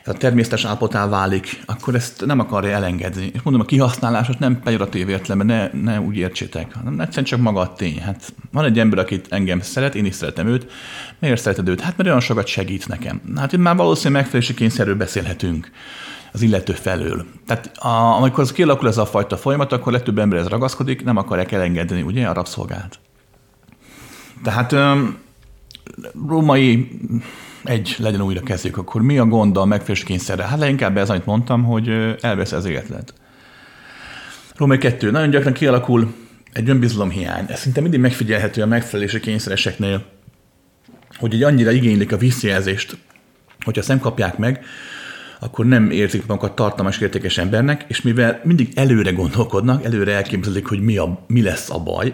a 0.07 0.13
természetes 0.13 0.65
állapotá 0.65 1.07
válik, 1.07 1.61
akkor 1.65 1.95
ezt 1.95 2.25
nem 2.25 2.39
akarja 2.39 2.71
elengedni. 2.71 3.31
És 3.33 3.41
mondom, 3.41 3.61
a 3.61 3.65
kihasználásot 3.65 4.39
nem 4.39 4.59
pejoratív 4.59 5.09
értelemben, 5.09 5.71
ne, 5.73 5.81
ne 5.81 6.01
úgy 6.01 6.17
értsétek, 6.17 6.73
hanem 6.75 6.99
egyszerűen 6.99 7.25
csak 7.25 7.39
maga 7.39 7.59
a 7.59 7.73
tény. 7.73 8.01
Hát 8.01 8.33
van 8.51 8.65
egy 8.65 8.79
ember, 8.79 8.99
akit 8.99 9.27
engem 9.29 9.61
szeret, 9.61 9.95
én 9.95 10.05
is 10.05 10.15
szeretem 10.15 10.47
őt. 10.47 10.71
Miért 11.19 11.41
szereted 11.41 11.67
őt? 11.67 11.81
Hát 11.81 11.97
mert 11.97 12.09
olyan 12.09 12.21
sokat 12.21 12.47
segít 12.47 12.87
nekem. 12.87 13.21
Hát 13.35 13.53
itt 13.53 13.59
már 13.59 13.75
valószínűleg 13.75 14.21
megfelelési 14.21 14.53
kényszerről 14.53 14.95
beszélhetünk 14.95 15.71
az 16.31 16.41
illető 16.41 16.73
felől. 16.73 17.25
Tehát 17.47 17.77
a, 17.77 18.17
amikor 18.17 18.43
az 18.43 18.51
kialakul 18.51 18.87
ez 18.87 18.97
a 18.97 19.05
fajta 19.05 19.37
folyamat, 19.37 19.71
akkor 19.71 19.91
legtöbb 19.91 20.19
ember 20.19 20.39
ez 20.39 20.47
ragaszkodik, 20.47 21.03
nem 21.03 21.17
akarják 21.17 21.51
elengedni, 21.51 22.01
ugye, 22.01 22.27
a 22.27 22.33
rabszolgát. 22.33 22.99
Tehát 24.43 24.71
um, 24.71 25.17
római 26.27 26.87
egy, 27.63 27.95
legyen 27.99 28.21
újra 28.21 28.41
kezdjük, 28.41 28.77
akkor 28.77 29.01
mi 29.01 29.17
a 29.17 29.25
gond 29.25 29.57
a 29.57 29.79
kényszerrel? 30.05 30.47
Hát 30.47 30.59
leginkább 30.59 30.97
ez, 30.97 31.09
amit 31.09 31.25
mondtam, 31.25 31.63
hogy 31.63 32.15
elvesz 32.21 32.51
az 32.51 32.65
életet. 32.65 33.13
Római 34.55 34.77
2. 34.77 35.11
Nagyon 35.11 35.29
gyakran 35.29 35.53
kialakul 35.53 36.13
egy 36.53 36.69
önbizalomhiány. 36.69 37.45
Ez 37.47 37.59
szinte 37.59 37.81
mindig 37.81 37.99
megfigyelhető 37.99 38.61
a 38.61 38.65
megfelelési 38.65 39.19
kényszereseknél, 39.19 40.05
hogy 41.17 41.33
egy 41.33 41.43
annyira 41.43 41.71
igénylik 41.71 42.11
a 42.11 42.17
visszajelzést, 42.17 42.97
hogyha 43.63 43.81
ezt 43.81 43.99
kapják 43.99 44.37
meg, 44.37 44.65
akkor 45.39 45.65
nem 45.65 45.91
érzik 45.91 46.25
magukat 46.25 46.55
tartalmas 46.55 46.99
értékes 46.99 47.37
embernek, 47.37 47.85
és 47.87 48.01
mivel 48.01 48.41
mindig 48.43 48.71
előre 48.75 49.11
gondolkodnak, 49.11 49.83
előre 49.83 50.13
elképzelik, 50.13 50.67
hogy 50.67 50.81
mi, 50.81 50.97
a, 50.97 51.19
mi 51.27 51.41
lesz 51.41 51.69
a 51.69 51.79
baj, 51.79 52.13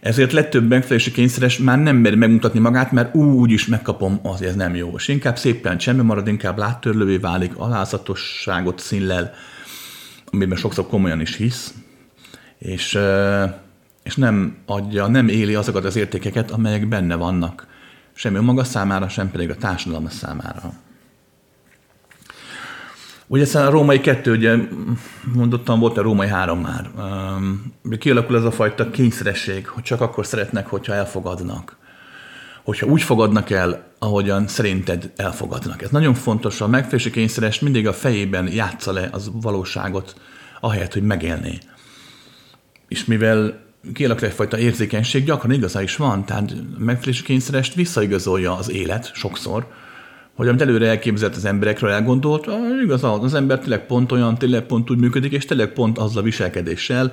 ezért 0.00 0.32
legtöbb 0.32 0.68
megfelelési 0.68 1.10
kényszeres 1.10 1.58
már 1.58 1.78
nem 1.78 1.96
mer 1.96 2.14
megmutatni 2.14 2.58
magát, 2.58 2.92
mert 2.92 3.14
úgy 3.14 3.50
is 3.50 3.66
megkapom, 3.66 4.20
az 4.22 4.42
ez 4.42 4.54
nem 4.54 4.74
jó. 4.74 4.92
És 4.96 5.08
inkább 5.08 5.38
szépen 5.38 5.78
csembe 5.78 6.02
marad, 6.02 6.28
inkább 6.28 6.58
láttörlővé 6.58 7.16
válik, 7.16 7.56
alázatosságot 7.56 8.78
színlel, 8.78 9.34
amiben 10.32 10.56
sokszor 10.56 10.86
komolyan 10.86 11.20
is 11.20 11.36
hisz, 11.36 11.74
és, 12.58 12.98
és 14.02 14.16
nem 14.16 14.56
adja, 14.66 15.06
nem 15.06 15.28
éli 15.28 15.54
azokat 15.54 15.84
az 15.84 15.96
értékeket, 15.96 16.50
amelyek 16.50 16.88
benne 16.88 17.14
vannak. 17.14 17.66
Sem 18.14 18.44
maga 18.44 18.64
számára, 18.64 19.08
sem 19.08 19.30
pedig 19.30 19.50
a 19.50 19.56
társadalom 19.56 20.08
számára. 20.08 20.72
Ugye 23.32 23.42
ez 23.42 23.54
a 23.54 23.70
római 23.70 24.00
kettő, 24.00 24.32
ugye 24.32 24.56
mondottam, 25.34 25.80
volt 25.80 25.98
a 25.98 26.02
római 26.02 26.28
három 26.28 26.60
már. 26.60 26.90
Kialakul 27.98 28.36
ez 28.36 28.44
a 28.44 28.50
fajta 28.50 28.90
kényszeresség, 28.90 29.66
hogy 29.66 29.82
csak 29.82 30.00
akkor 30.00 30.26
szeretnek, 30.26 30.66
hogyha 30.66 30.94
elfogadnak. 30.94 31.76
Hogyha 32.62 32.86
úgy 32.86 33.02
fogadnak 33.02 33.50
el, 33.50 33.86
ahogyan 33.98 34.46
szerinted 34.46 35.12
elfogadnak. 35.16 35.82
Ez 35.82 35.90
nagyon 35.90 36.14
fontos, 36.14 36.60
a 36.60 36.68
megfélési 36.68 37.10
kényszeres 37.10 37.60
mindig 37.60 37.86
a 37.86 37.92
fejében 37.92 38.52
játsza 38.52 38.92
le 38.92 39.08
az 39.12 39.30
valóságot, 39.32 40.14
ahelyett, 40.60 40.92
hogy 40.92 41.02
megélné. 41.02 41.58
És 42.88 43.04
mivel 43.04 43.60
kialakul 43.94 44.26
egyfajta 44.26 44.58
érzékenység, 44.58 45.24
gyakran 45.24 45.52
igaza 45.52 45.82
is 45.82 45.96
van, 45.96 46.24
tehát 46.24 46.54
megfélési 46.78 47.22
kényszerest 47.22 47.74
visszaigazolja 47.74 48.56
az 48.56 48.70
élet 48.70 49.10
sokszor, 49.14 49.66
hogy 50.40 50.48
amit 50.48 50.60
előre 50.60 50.88
elképzelt 50.88 51.36
az 51.36 51.44
emberekről 51.44 51.90
elgondolt, 51.90 52.46
igaz, 52.82 53.04
az 53.04 53.34
ember 53.34 53.58
tényleg 53.58 53.86
pont 53.86 54.12
olyan, 54.12 54.38
tényleg 54.38 54.62
pont 54.62 54.90
úgy 54.90 54.98
működik, 54.98 55.32
és 55.32 55.44
tényleg 55.44 55.72
pont 55.72 55.98
azzal 55.98 56.22
a 56.22 56.24
viselkedéssel 56.24 57.12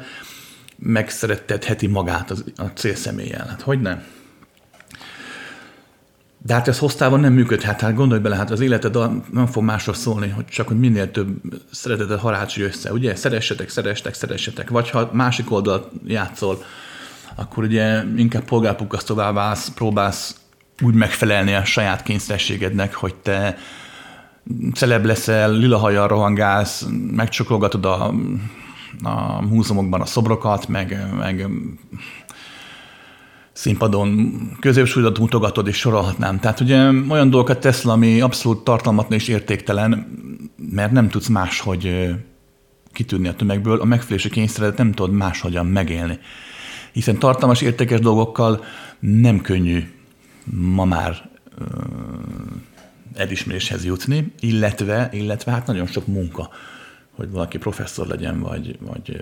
megszerettetheti 0.77 1.87
magát 1.87 2.31
az, 2.31 2.43
a 2.55 2.63
célszemélyel. 2.63 3.47
Hát 3.47 3.61
hogy 3.61 3.81
nem? 3.81 4.03
De 6.45 6.53
hát 6.53 6.67
ez 6.67 6.79
hoztában 6.79 7.19
nem 7.19 7.33
működhet. 7.33 7.81
Hát 7.81 7.95
gondolj 7.95 8.21
bele, 8.21 8.35
hát 8.35 8.51
az 8.51 8.59
életed 8.59 8.97
nem 9.31 9.45
fog 9.45 9.63
másról 9.63 9.95
szólni, 9.95 10.29
hogy 10.29 10.45
csak 10.45 10.67
hogy 10.67 10.79
minél 10.79 11.11
több 11.11 11.27
szeretetet 11.71 12.19
harácsolj 12.19 12.67
össze. 12.67 12.91
Ugye 12.91 13.15
szeressetek, 13.15 13.69
szerestek, 13.69 14.13
szeressetek. 14.13 14.69
Vagy 14.69 14.89
ha 14.89 15.09
másik 15.13 15.51
oldalt 15.51 15.91
játszol, 16.05 16.63
akkor 17.35 17.63
ugye 17.63 18.03
inkább 18.15 18.43
polgárpukasztóvá 18.43 19.31
válsz, 19.31 19.69
próbálsz 19.69 20.35
úgy 20.81 20.93
megfelelni 20.93 21.53
a 21.53 21.65
saját 21.65 22.03
kényszerességednek, 22.03 22.93
hogy 22.93 23.15
te 23.15 23.57
celeb 24.73 25.05
leszel, 25.05 25.51
lila 25.51 25.77
hajjal 25.77 26.07
rohangálsz, 26.07 26.87
megcsokolgatod 27.11 27.85
a, 27.85 28.13
a 29.03 29.41
múzeumokban 29.41 30.01
a 30.01 30.05
szobrokat, 30.05 30.67
meg, 30.67 31.07
meg 31.17 31.47
színpadon 33.53 34.33
középsúlyot 34.59 35.19
mutogatod, 35.19 35.67
és 35.67 35.77
sorolhatnám. 35.77 36.39
Tehát 36.39 36.59
ugye 36.59 36.89
olyan 37.09 37.29
dolgokat 37.29 37.59
teszel, 37.59 37.91
ami 37.91 38.21
abszolút 38.21 38.63
tartalmatlan 38.63 39.19
és 39.19 39.27
értéktelen, 39.27 40.07
mert 40.71 40.91
nem 40.91 41.09
tudsz 41.09 41.27
máshogy 41.27 42.15
kitűnni 42.93 43.27
a 43.27 43.33
tömegből, 43.33 43.79
a 43.79 43.85
megfelelési 43.85 44.29
kényszeredet 44.29 44.77
nem 44.77 44.91
tudod 44.91 45.15
máshogyan 45.15 45.65
megélni. 45.65 46.19
Hiszen 46.91 47.17
tartalmas, 47.17 47.61
értékes 47.61 47.99
dolgokkal 47.99 48.63
nem 48.99 49.41
könnyű 49.41 49.83
ma 50.51 50.85
már 50.85 51.29
elismeréshez 53.13 53.85
jutni, 53.85 54.33
illetve, 54.39 55.09
illetve 55.11 55.51
hát 55.51 55.67
nagyon 55.67 55.87
sok 55.87 56.07
munka, 56.07 56.49
hogy 57.11 57.29
valaki 57.31 57.57
professzor 57.57 58.07
legyen, 58.07 58.39
vagy, 58.39 58.77
vagy, 58.79 59.21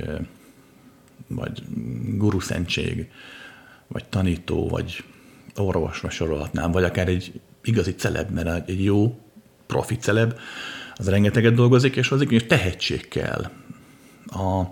vagy 1.28 1.64
guruszentség, 2.18 3.10
vagy 3.88 4.06
tanító, 4.06 4.68
vagy 4.68 5.04
orvos, 5.56 6.00
vagy 6.00 6.12
sorolhatnám, 6.12 6.72
vagy 6.72 6.84
akár 6.84 7.08
egy 7.08 7.42
igazi 7.64 7.96
celeb, 7.96 8.30
mert 8.32 8.70
egy 8.70 8.84
jó 8.84 9.20
profi 9.66 9.96
celeb, 9.96 10.40
az 10.96 11.10
rengeteget 11.10 11.54
dolgozik, 11.54 11.96
és 11.96 12.12
az 12.12 12.22
igenis 12.22 12.46
tehetség 12.46 13.08
kell. 13.08 13.52
A 14.26 14.64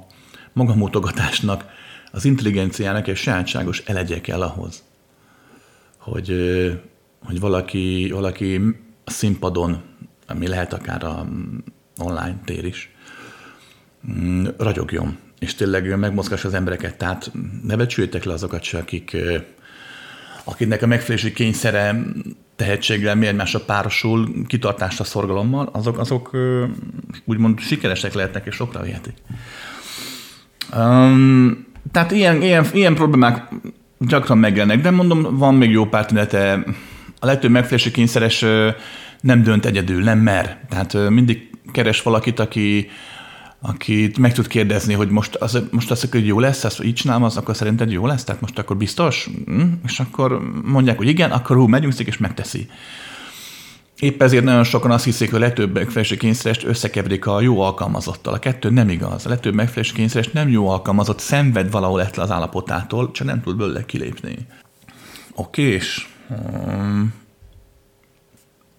magamutogatásnak, 0.53 1.65
az 2.11 2.25
intelligenciának 2.25 3.07
egy 3.07 3.15
sajátságos 3.15 3.79
elegye 3.79 4.21
kell 4.21 4.41
ahhoz, 4.41 4.83
hogy, 6.03 6.35
hogy 7.25 7.39
valaki, 7.39 8.09
valaki 8.11 8.61
a 9.03 9.11
színpadon, 9.11 9.81
ami 10.27 10.47
lehet 10.47 10.73
akár 10.73 11.03
a 11.03 11.27
online 11.97 12.39
tér 12.45 12.65
is, 12.65 12.91
mm, 14.11 14.45
ragyogjon, 14.57 15.17
és 15.39 15.55
tényleg 15.55 15.97
megmozgassa 15.99 16.47
az 16.47 16.53
embereket. 16.53 16.97
Tehát 16.97 17.31
ne 17.63 17.75
becsüljétek 17.75 18.23
le 18.23 18.33
azokat 18.33 18.63
se, 18.63 18.77
akik, 18.77 19.17
akiknek 20.43 20.81
a 20.81 20.87
megfelelési 20.87 21.33
kényszere 21.33 21.95
tehetséggel 22.55 23.15
mi 23.15 23.27
egymásra 23.27 23.59
párosul, 23.59 24.45
kitartásra, 24.47 25.03
szorgalommal, 25.03 25.69
azok, 25.71 25.97
azok 25.99 26.37
úgymond 27.25 27.59
sikeresek 27.59 28.13
lehetnek, 28.13 28.45
és 28.45 28.55
sokra 28.55 28.81
vihetik. 28.81 29.15
Um, 30.77 31.65
tehát 31.91 32.11
ilyen, 32.11 32.41
ilyen, 32.41 32.65
ilyen 32.73 32.95
problémák 32.95 33.49
gyakran 34.07 34.37
megjelennek, 34.37 34.81
de 34.81 34.91
mondom, 34.91 35.37
van 35.37 35.55
még 35.55 35.71
jó 35.71 35.85
pár 35.85 36.05
tünete. 36.05 36.63
A 37.19 37.25
legtöbb 37.25 37.51
megfelelési 37.51 37.91
kényszeres 37.91 38.45
nem 39.21 39.43
dönt 39.43 39.65
egyedül, 39.65 40.03
nem 40.03 40.19
mer. 40.19 40.59
Tehát 40.69 41.09
mindig 41.09 41.49
keres 41.71 42.01
valakit, 42.01 42.39
aki, 42.39 42.89
akit 43.61 44.17
meg 44.17 44.33
tud 44.33 44.47
kérdezni, 44.47 44.93
hogy 44.93 45.09
most, 45.09 45.35
az, 45.35 45.63
most 45.71 45.91
azt 45.91 46.11
hogy 46.11 46.25
jó 46.25 46.39
lesz, 46.39 46.63
azt 46.63 46.83
így 46.83 46.93
csinálom, 46.93 47.23
az 47.23 47.37
akkor 47.37 47.55
szerinted 47.55 47.91
jó 47.91 48.05
lesz? 48.07 48.23
Tehát 48.23 48.41
most 48.41 48.59
akkor 48.59 48.77
biztos? 48.77 49.29
Hm? 49.45 49.61
És 49.85 49.99
akkor 49.99 50.41
mondják, 50.63 50.97
hogy 50.97 51.07
igen, 51.07 51.31
akkor 51.31 51.55
hú, 51.55 51.67
megyünk 51.67 51.99
és 51.99 52.17
megteszi. 52.17 52.67
Épp 54.03 54.21
ezért 54.21 54.43
nagyon 54.43 54.63
sokan 54.63 54.91
azt 54.91 55.03
hiszik, 55.03 55.31
hogy 55.31 55.41
a 55.41 55.45
legtöbb 55.45 55.73
megfelelési 55.73 56.17
kényszerest 56.17 56.63
összekeverik 56.63 57.25
a 57.25 57.41
jó 57.41 57.61
alkalmazottal. 57.61 58.33
A 58.33 58.39
kettő 58.39 58.69
nem 58.69 58.89
igaz. 58.89 59.25
A 59.25 59.29
legtöbb 59.29 59.53
megfelelési 59.53 59.93
kényszerest 59.93 60.33
nem 60.33 60.49
jó 60.49 60.67
alkalmazott, 60.67 61.19
szenved 61.19 61.71
valahol 61.71 62.01
ettől 62.01 62.23
az 62.23 62.31
állapotától, 62.31 63.11
csak 63.11 63.27
nem 63.27 63.41
tud 63.41 63.57
belőle 63.57 63.85
kilépni. 63.85 64.37
Oké, 65.35 65.61
és 65.61 66.07
um, 66.29 67.13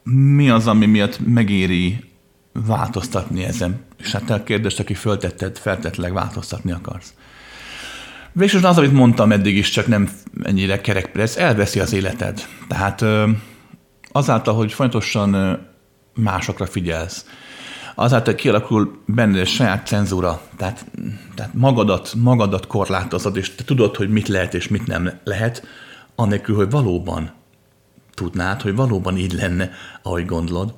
mi 0.02 0.50
az, 0.50 0.66
ami 0.66 0.87
miatt 0.87 1.19
megéri 1.26 2.11
változtatni 2.52 3.45
ezen? 3.45 3.85
És 3.99 4.12
hát 4.12 4.25
te 4.25 4.35
a 4.35 4.43
kérdést, 4.43 4.81
aki 4.81 4.95
föltetted, 4.95 5.59
feltetleg 5.59 6.12
változtatni 6.12 6.73
akarsz. 6.73 7.14
Végsősorban 8.33 8.71
az, 8.71 8.78
amit 8.78 8.93
mondtam 8.93 9.33
eddig 9.33 9.57
is, 9.57 9.71
csak 9.71 9.87
nem 9.87 10.11
ennyire 10.43 10.81
kerekperec, 10.81 11.37
elveszi 11.37 11.81
az 11.81 11.93
életed. 11.93 12.47
Tehát 12.69 13.04
azáltal, 14.16 14.54
hogy 14.54 14.73
folyamatosan 14.73 15.59
másokra 16.14 16.66
figyelsz, 16.66 17.26
azáltal, 17.94 18.33
hogy 18.33 18.42
kialakul 18.42 19.02
benned 19.06 19.37
egy 19.37 19.47
saját 19.47 19.87
cenzúra, 19.87 20.40
tehát, 20.56 20.87
tehát 21.35 21.54
magadat, 21.54 22.14
magadat 22.16 22.66
korlátozod, 22.66 23.37
és 23.37 23.54
te 23.54 23.64
tudod, 23.64 23.97
hogy 23.97 24.09
mit 24.09 24.28
lehet 24.28 24.54
és 24.54 24.68
mit 24.68 24.87
nem 24.87 25.11
lehet, 25.25 25.66
anélkül, 26.14 26.56
hogy 26.56 26.71
valóban 26.71 27.33
tudnád, 28.14 28.62
hogy 28.62 28.75
valóban 28.75 29.16
így 29.16 29.33
lenne, 29.33 29.71
ahogy 30.02 30.26
gondolod. 30.26 30.75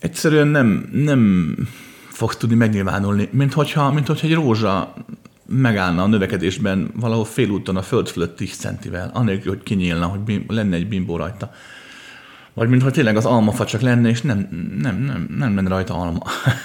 Egyszerűen 0.00 0.48
nem, 0.48 0.88
nem 0.92 1.54
fogsz 2.08 2.36
tudni 2.36 2.54
megnyilvánulni, 2.54 3.28
mint 3.32 3.52
hogyha, 3.52 3.92
mint 3.92 4.06
hogyha 4.06 4.26
egy 4.26 4.34
rózsa 4.34 4.94
megállna 5.48 6.02
a 6.02 6.06
növekedésben 6.06 6.90
valahol 6.94 7.24
félúton 7.24 7.76
a 7.76 7.82
föld 7.82 8.08
fölött 8.08 8.36
10 8.36 8.56
centivel, 8.56 9.10
anélkül, 9.14 9.52
hogy 9.52 9.62
kinyílna, 9.62 10.06
hogy 10.06 10.20
bim, 10.20 10.44
lenne 10.48 10.76
egy 10.76 10.88
bimbó 10.88 11.16
rajta. 11.16 11.52
Vagy 12.54 12.68
mintha 12.68 12.90
tényleg 12.90 13.16
az 13.16 13.24
almafa 13.24 13.64
csak 13.64 13.80
lenne, 13.80 14.08
és 14.08 14.20
nem, 14.20 14.48
nem, 14.80 14.96
nem, 14.96 15.26
nem 15.38 15.54
lenne 15.54 15.68
rajta 15.68 15.94
alma. 15.94 16.22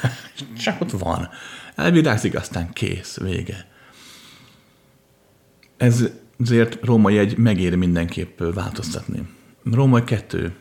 csak 0.63 0.81
ott 0.81 0.91
van. 0.91 1.29
Elvirágzik, 1.75 2.35
aztán 2.35 2.73
kész, 2.73 3.17
vége. 3.17 3.65
Ez 5.77 6.09
ezért 6.43 6.85
római 6.85 7.17
egy 7.17 7.37
megéri 7.37 7.75
mindenképp 7.75 8.39
változtatni. 8.53 9.27
Római 9.71 10.03
kettő. 10.03 10.55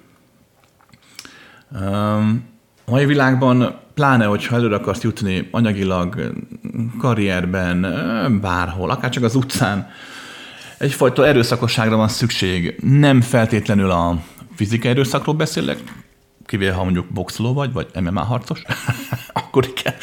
A 2.87 2.91
mai 2.91 3.07
világban, 3.07 3.81
pláne, 4.01 4.25
hogyha 4.25 4.57
előre 4.57 4.75
akarsz 4.75 5.03
jutni 5.03 5.49
anyagilag, 5.51 6.33
karrierben, 6.99 7.81
bárhol, 8.41 8.91
akár 8.91 9.11
csak 9.11 9.23
az 9.23 9.35
utcán, 9.35 9.91
egyfajta 10.79 11.27
erőszakosságra 11.27 11.97
van 11.97 12.09
szükség. 12.09 12.77
Nem 12.83 13.21
feltétlenül 13.21 13.91
a 13.91 14.23
fizikai 14.55 14.91
erőszakról 14.91 15.35
beszélek, 15.35 15.79
kivéve 16.47 16.73
ha 16.73 16.83
mondjuk 16.85 17.07
boxoló 17.07 17.53
vagy, 17.53 17.73
vagy 17.73 17.87
MMA 18.01 18.25
harcos, 18.25 18.63
akkor 19.33 19.69
igen. 19.77 19.95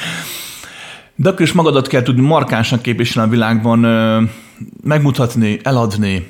De 1.15 1.29
akkor 1.29 1.41
is 1.41 1.51
magadat 1.51 1.87
kell 1.87 2.01
tudni 2.01 2.21
markánsan 2.21 2.81
képviselni 2.81 3.29
a 3.29 3.31
világban, 3.31 3.79
megmutatni, 4.83 5.59
eladni, 5.63 6.27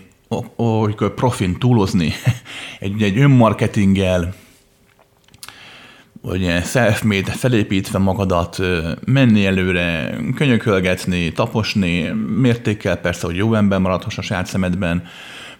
hogy 0.56 0.96
profin 0.96 1.58
túlozni, 1.58 2.14
egy, 2.80 3.02
egy 3.02 3.18
önmarketinggel, 3.18 4.34
vagy 6.22 6.42
ilyen 6.42 6.62
self-made, 6.62 7.32
felépítve 7.32 8.00
magadat, 8.00 8.58
menni 9.06 9.46
előre, 9.46 10.18
könyökölgetni, 10.36 11.32
taposni, 11.32 12.02
mértékkel 12.38 12.98
persze, 12.98 13.26
hogy 13.26 13.36
jó 13.36 13.54
ember 13.54 13.80
maradhass 13.80 14.18
a 14.18 14.22
saját 14.22 14.46
szemedben, 14.46 15.04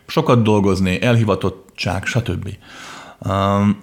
sokat 0.08 0.44
dolgozni, 0.44 1.02
elhivatottság, 1.02 2.06
stb. 2.06 2.50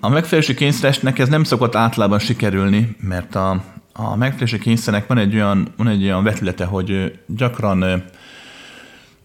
A 0.01 0.09
megfelelési 0.09 0.55
kényszeresnek 0.55 1.19
ez 1.19 1.29
nem 1.29 1.45
szokott 1.45 1.75
általában 1.75 2.19
sikerülni, 2.19 2.97
mert 3.01 3.35
a, 3.35 3.63
a 3.93 4.17
megfelelési 4.17 4.59
kényszernek 4.59 5.07
van 5.07 5.19
egy 5.19 5.35
olyan, 5.35 5.69
van 5.77 5.89
egy 5.89 6.05
olyan 6.05 6.25
vetülete, 6.25 6.65
hogy 6.65 7.19
gyakran 7.27 8.05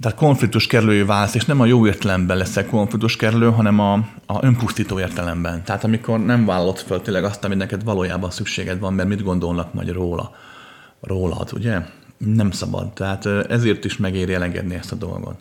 tehát 0.01 0.17
konfliktus 0.17 0.67
kerülői 0.67 1.03
válsz, 1.03 1.35
és 1.35 1.45
nem 1.45 1.59
a 1.59 1.65
jó 1.65 1.87
értelemben 1.87 2.37
leszel 2.37 2.65
konfliktus 2.65 3.15
kerülő, 3.15 3.51
hanem 3.51 3.79
a, 3.79 3.93
a 4.25 4.43
önpusztító 4.43 4.99
értelemben. 4.99 5.63
Tehát 5.63 5.83
amikor 5.83 6.19
nem 6.19 6.45
vállod 6.45 6.77
föl 6.77 7.01
tényleg 7.01 7.23
azt, 7.23 7.43
amit 7.43 7.57
neked 7.57 7.83
valójában 7.83 8.31
szükséged 8.31 8.79
van, 8.79 8.93
mert 8.93 9.09
mit 9.09 9.23
gondolnak 9.23 9.73
majd 9.73 9.91
róla, 9.91 10.35
rólad, 11.01 11.49
ugye? 11.53 11.81
Nem 12.17 12.51
szabad. 12.51 12.93
Tehát 12.93 13.25
ezért 13.25 13.85
is 13.85 13.97
megéri 13.97 14.33
elengedni 14.33 14.75
ezt 14.75 14.91
a 14.91 14.95
dolgot. 14.95 15.39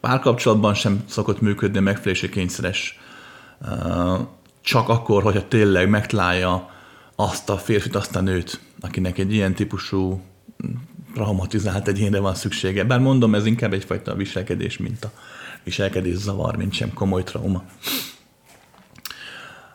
Párkapcsolatban 0.00 0.74
sem 0.74 1.02
szokott 1.06 1.40
működni 1.40 1.80
megfelelési 1.80 2.28
kényszeres 2.28 2.98
csak 4.60 4.88
akkor, 4.88 5.22
hogyha 5.22 5.48
tényleg 5.48 5.88
megtalálja 5.88 6.70
azt 7.16 7.50
a 7.50 7.56
férfit, 7.56 7.96
azt 7.96 8.16
a 8.16 8.20
nőt, 8.20 8.60
akinek 8.80 9.18
egy 9.18 9.32
ilyen 9.32 9.54
típusú 9.54 10.22
traumatizált 11.18 11.88
egyénre 11.88 12.18
van 12.18 12.34
szüksége. 12.34 12.84
Bár 12.84 12.98
mondom, 12.98 13.34
ez 13.34 13.46
inkább 13.46 13.72
egyfajta 13.72 14.14
viselkedés, 14.14 14.76
mint 14.76 15.04
a 15.04 15.12
viselkedés 15.64 16.16
zavar, 16.16 16.56
mint 16.56 16.72
sem 16.72 16.92
komoly 16.92 17.22
trauma. 17.22 17.62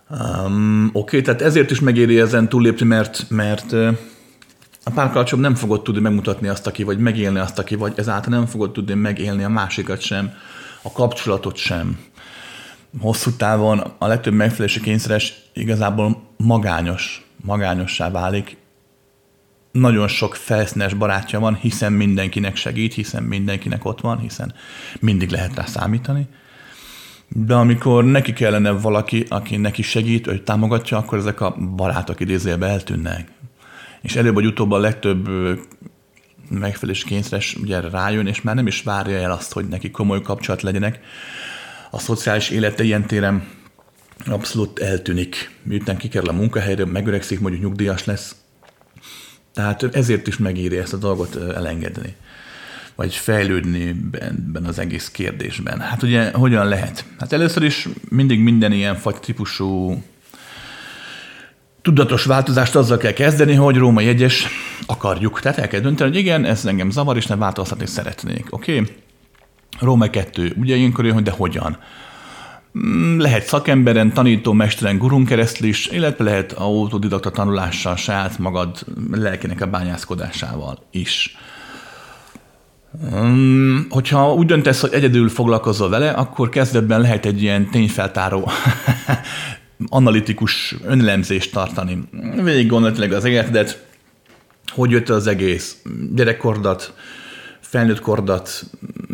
Um, 0.10 0.90
Oké, 0.94 1.00
okay, 1.00 1.22
tehát 1.22 1.42
ezért 1.42 1.72
is 1.72 1.80
megéri 1.80 2.20
ezen 2.20 2.50
túllépni, 2.50 2.86
mert, 2.86 3.26
mert 3.30 3.72
a 4.84 4.92
párkapcsolat 4.94 5.44
nem 5.44 5.56
fogod 5.56 5.82
tudni 5.82 6.02
megmutatni 6.02 6.48
azt, 6.48 6.68
aki 6.68 6.84
vagy, 6.84 6.98
megélni 6.98 7.40
azt, 7.40 7.60
aki 7.60 7.76
vagy, 7.76 7.94
ezáltal 7.96 8.34
nem 8.34 8.46
fogod 8.46 8.72
tudni 8.72 8.94
megélni 8.94 9.44
a 9.44 9.50
másikat 9.50 10.02
sem, 10.02 10.34
a 10.82 10.92
kapcsolatot 10.92 11.56
sem. 11.56 12.00
Hosszú 13.00 13.32
távon 13.32 13.80
a 13.98 14.08
legtöbb 14.08 14.34
megfelelési 14.34 14.80
kényszeres 14.80 15.34
igazából 15.54 16.24
magányos, 16.38 17.28
magányossá 17.42 18.12
válik, 18.12 18.58
nagyon 19.74 20.08
sok 20.08 20.36
felszínes 20.36 20.94
barátja 20.94 21.40
van, 21.40 21.56
hiszen 21.56 21.94
mindenkinek 21.94 22.56
segít, 22.56 22.94
hiszen 22.94 23.24
mindenkinek 23.24 23.86
ott 23.86 24.02
van, 24.02 24.20
hiszen 24.20 24.54
mindig 25.00 25.30
lehet 25.30 25.56
rá 25.56 25.66
számítani. 25.66 26.28
De 27.28 27.54
amikor 27.54 28.06
neki 28.06 28.34
kellene 28.34 28.72
valaki, 28.72 29.26
aki 29.30 29.58
neki 29.58 29.82
segít, 29.82 30.26
hogy 30.26 30.44
támogatja, 30.44 30.98
akkor 30.98 31.18
ezek 31.18 31.42
a 31.42 31.56
barátok 31.76 32.20
idézőjelben 32.20 32.70
eltűnnek. 32.70 33.32
És 34.02 34.16
előbb 34.16 34.34
vagy 34.34 34.46
utóbb 34.46 34.72
a 34.72 34.78
legtöbb 34.78 35.30
megfelelés 36.50 37.04
kényszeres 37.04 37.56
ugye 37.56 37.80
rájön, 37.80 38.28
és 38.28 38.42
már 38.42 38.56
nem 38.56 38.68
is 38.68 38.82
várja 38.82 39.18
el 39.18 39.32
azt, 39.32 39.54
hogy 39.54 39.66
neki 39.68 39.92
komoly 39.92 40.22
kapcsolat 40.22 40.62
legyenek. 40.62 41.00
A 41.92 42.00
szociális 42.00 42.50
élete 42.50 42.84
ilyen 42.84 43.06
téren 43.06 43.48
abszolút 44.26 44.80
eltűnik. 44.80 45.52
Miután 45.64 45.98
kikerül 45.98 46.30
a 46.30 46.34
munkahelyre, 46.34 46.86
megöregszik, 46.86 47.40
mondjuk 47.40 47.64
nyugdíjas 47.64 48.06
lesz, 48.06 48.36
tehát 49.54 49.84
ezért 49.96 50.28
is 50.28 50.38
megéri 50.38 50.78
ezt 50.78 50.94
a 50.94 50.98
dolgot 50.98 51.36
elengedni 51.36 52.16
vagy 52.96 53.16
fejlődni 53.16 53.96
ebben 54.12 54.66
az 54.66 54.80
egész 54.80 55.10
kérdésben. 55.10 55.80
Hát 55.80 56.04
ugye 56.04 56.32
hogyan 56.32 56.68
lehet? 56.68 57.06
Hát 57.20 57.34
először 57.34 57.64
is 57.64 57.88
mindig 58.10 58.40
minden 58.40 58.72
ilyen 58.72 58.96
fajta 58.96 59.20
típusú 59.20 60.02
tudatos 61.82 62.24
változást 62.24 62.76
azzal 62.76 62.98
kell 62.98 63.12
kezdeni, 63.12 63.54
hogy 63.54 63.78
Róma 63.78 64.02
jegyes 64.02 64.48
akarjuk. 64.86 65.40
Tehát 65.40 65.58
el 65.58 65.68
kell 65.68 65.80
dönteni, 65.80 66.10
hogy 66.10 66.20
igen, 66.20 66.46
ez 66.46 66.66
engem 66.66 66.90
zavar, 66.90 67.18
és 67.18 67.26
nem 67.26 67.40
változtatni 67.40 67.86
szeretnék. 67.86 68.46
Oké? 68.50 68.80
Okay? 68.80 68.96
Róma 69.80 70.10
2. 70.10 70.54
Ugye 70.58 70.76
ilyenkor 70.76 71.06
jön, 71.06 71.14
hogy 71.14 71.24
de 71.24 71.32
hogyan? 71.32 71.78
Mm, 72.80 73.20
lehet 73.20 73.46
szakemberen, 73.46 74.14
tanító, 74.14 74.54
mesteren, 74.54 74.98
gurun 74.98 75.26
keresztül 75.26 75.68
is, 75.68 75.88
illetve 75.88 76.24
lehet 76.24 76.52
autodidakta 76.52 77.30
tanulással, 77.30 77.96
saját 77.96 78.38
magad 78.38 78.86
lelkének 79.12 79.62
a 79.62 79.66
bányászkodásával 79.66 80.78
is. 80.92 81.38
Um, 83.12 83.86
hogyha 83.90 84.34
úgy 84.34 84.46
döntesz, 84.46 84.82
hogy 84.82 84.94
egyedül 84.94 85.30
foglalkozol 85.30 85.90
vele, 85.90 86.10
akkor 86.10 86.50
kezdetben 86.50 87.02
lehet 87.02 87.26
egy 87.26 87.42
ilyen 87.42 87.70
tényfeltáró 87.70 88.52
analitikus 89.90 90.76
önelemzést 90.86 91.52
tartani. 91.52 92.04
Végig 92.44 92.68
gondolatilag 92.68 93.12
az 93.12 93.26
életedet, 93.26 93.86
hogy 94.68 94.92
jött 94.92 95.10
az 95.10 95.28
egész 95.28 95.78
gyerekkordat, 96.14 96.94
felnőtt 97.60 98.00
kordat, 98.00 98.64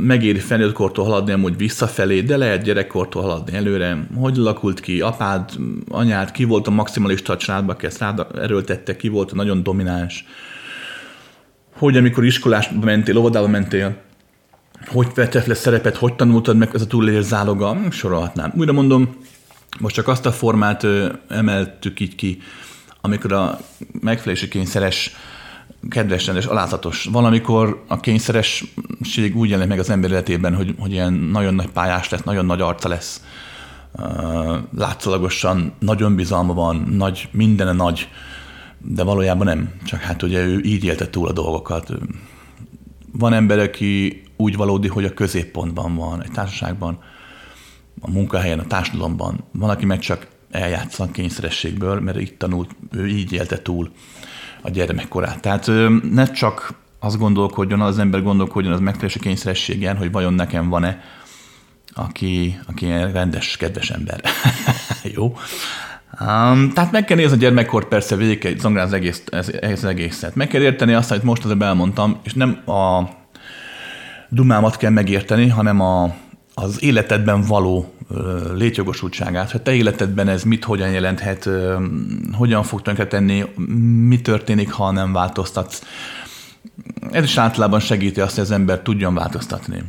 megéri 0.05 0.39
felnőtt 0.39 0.73
kortól 0.73 1.05
haladni 1.05 1.31
amúgy 1.31 1.57
visszafelé, 1.57 2.21
de 2.21 2.37
lehet 2.37 2.63
gyerekkortól 2.63 3.21
haladni 3.21 3.55
előre. 3.55 4.07
Hogy 4.15 4.35
lakult 4.35 4.79
ki, 4.79 5.01
apád, 5.01 5.49
anyád, 5.89 6.31
ki 6.31 6.43
volt 6.43 6.67
a 6.67 6.71
maximalista 6.71 7.33
a 7.33 7.37
családba, 7.37 7.71
aki 7.71 7.85
ezt 7.85 8.05
erőltette, 8.35 8.95
ki 8.95 9.07
volt 9.07 9.31
a 9.31 9.35
nagyon 9.35 9.63
domináns. 9.63 10.25
Hogy 11.77 11.97
amikor 11.97 12.25
iskolásba 12.25 12.85
mentél, 12.85 13.17
óvodába 13.17 13.47
mentél, 13.47 13.97
hogy 14.87 15.07
vettek 15.15 15.45
le 15.45 15.53
szerepet, 15.53 15.97
hogy 15.97 16.15
tanultad 16.15 16.57
meg 16.57 16.69
ez 16.73 16.81
a 16.81 16.87
túlélés 16.87 17.23
záloga, 17.23 17.77
sorolhatnám. 17.89 18.53
Újra 18.57 18.71
mondom, 18.71 19.17
most 19.79 19.95
csak 19.95 20.07
azt 20.07 20.25
a 20.25 20.31
formát 20.31 20.85
emeltük 21.27 21.99
így 21.99 22.15
ki, 22.15 22.41
amikor 23.01 23.33
a 23.33 23.59
megfelelési 24.01 24.47
kényszeres 24.47 25.11
kedves, 25.87 26.25
rendes, 26.25 26.45
alázatos. 26.45 27.03
Valamikor 27.11 27.83
a 27.87 27.99
kényszeresség 27.99 29.35
úgy 29.35 29.49
jelenik 29.49 29.69
meg 29.69 29.79
az 29.79 29.89
ember 29.89 30.11
életében, 30.11 30.55
hogy, 30.55 30.75
hogy 30.79 30.91
ilyen 30.91 31.13
nagyon 31.13 31.53
nagy 31.53 31.69
pályás 31.69 32.09
lesz, 32.09 32.23
nagyon 32.23 32.45
nagy 32.45 32.61
arca 32.61 32.87
lesz. 32.87 33.23
Látszólagosan 34.77 35.73
nagyon 35.79 36.15
bizalma 36.15 36.53
van, 36.53 36.75
nagy, 36.75 37.29
mindene 37.31 37.71
nagy, 37.71 38.09
de 38.77 39.03
valójában 39.03 39.45
nem. 39.45 39.73
Csak 39.85 39.99
hát 39.99 40.23
ugye 40.23 40.45
ő 40.45 40.59
így 40.59 40.83
élte 40.83 41.09
túl 41.09 41.27
a 41.27 41.33
dolgokat. 41.33 41.91
Van 43.11 43.33
ember, 43.33 43.59
aki 43.59 44.23
úgy 44.37 44.55
valódi, 44.55 44.87
hogy 44.87 45.05
a 45.05 45.13
középpontban 45.13 45.95
van, 45.95 46.23
egy 46.23 46.31
társaságban, 46.31 46.99
a 48.01 48.11
munkahelyen, 48.11 48.59
a 48.59 48.67
társadalomban. 48.67 49.43
Van, 49.51 49.69
aki 49.69 49.85
meg 49.85 49.99
csak 49.99 50.27
eljátsza 50.51 51.11
kényszerességből, 51.11 51.99
mert 51.99 52.19
így 52.19 52.37
tanult, 52.37 52.75
ő 52.91 53.07
így 53.07 53.33
élte 53.33 53.61
túl 53.61 53.91
a 54.61 54.69
gyermekkorát. 54.69 55.41
Tehát 55.41 55.71
ne 56.11 56.25
csak 56.25 56.73
azt 56.99 57.17
gondolkodjon, 57.17 57.81
az 57.81 57.99
ember 57.99 58.21
gondolkodjon 58.21 58.73
az 58.73 58.79
megfelelési 58.79 59.19
kényszerességen, 59.19 59.97
hogy 59.97 60.11
vajon 60.11 60.33
nekem 60.33 60.69
van-e, 60.69 61.01
aki, 61.93 62.59
aki 62.67 62.87
rendes, 62.87 63.57
kedves 63.57 63.89
ember. 63.89 64.21
Jó? 65.15 65.25
Um, 66.21 66.71
tehát 66.73 66.91
meg 66.91 67.05
kell 67.05 67.17
nézni 67.17 67.35
a 67.35 67.39
gyermekkor 67.39 67.87
persze 67.87 68.15
végig 68.15 68.59
zongráz 68.59 68.85
az 68.85 68.93
egész, 68.93 69.23
ez, 69.31 69.49
ez 69.49 69.83
egészet. 69.83 70.35
Meg 70.35 70.47
kell 70.47 70.61
érteni 70.61 70.93
azt, 70.93 71.11
amit 71.11 71.23
most 71.23 71.45
az 71.45 71.55
elmondtam, 71.59 72.19
és 72.23 72.33
nem 72.33 72.49
a 72.65 73.09
dumámat 74.29 74.77
kell 74.77 74.91
megérteni, 74.91 75.47
hanem 75.47 75.81
a, 75.81 76.15
az 76.53 76.83
életedben 76.83 77.41
való 77.41 77.93
létjogosultságát, 78.53 79.51
hogy 79.51 79.61
te 79.61 79.73
életedben 79.73 80.27
ez 80.27 80.43
mit, 80.43 80.63
hogyan 80.63 80.89
jelenthet, 80.89 81.49
hogyan 82.31 82.63
fog 82.63 82.81
tenni, 82.81 83.43
mi 84.07 84.21
történik, 84.21 84.71
ha 84.71 84.91
nem 84.91 85.13
változtatsz. 85.13 85.83
Ez 87.11 87.23
is 87.23 87.37
általában 87.37 87.79
segíti 87.79 88.21
azt, 88.21 88.35
hogy 88.35 88.43
az 88.43 88.51
ember 88.51 88.79
tudjon 88.79 89.13
változtatni. 89.13 89.83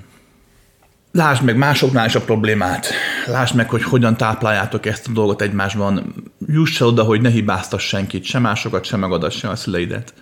Lásd 1.12 1.42
meg 1.42 1.57
másoknál 1.57 2.07
is 2.07 2.14
a 2.14 2.20
problémát. 2.20 2.87
Lásd 3.27 3.55
meg, 3.55 3.70
hogy 3.70 3.83
hogyan 3.83 4.16
tápláljátok 4.16 4.87
ezt 4.87 5.09
a 5.09 5.12
dolgot 5.12 5.42
egymásban. 5.42 6.14
Juss 6.46 6.81
el 6.81 6.87
oda, 6.87 7.03
hogy 7.03 7.20
ne 7.20 7.29
hibáztass 7.29 7.87
senkit, 7.87 8.25
sem 8.25 8.42
másokat, 8.42 8.85
sem 8.85 9.01
magadat, 9.01 9.31
sem 9.31 9.51
a 9.51 9.57
szüleidet. 9.57 10.14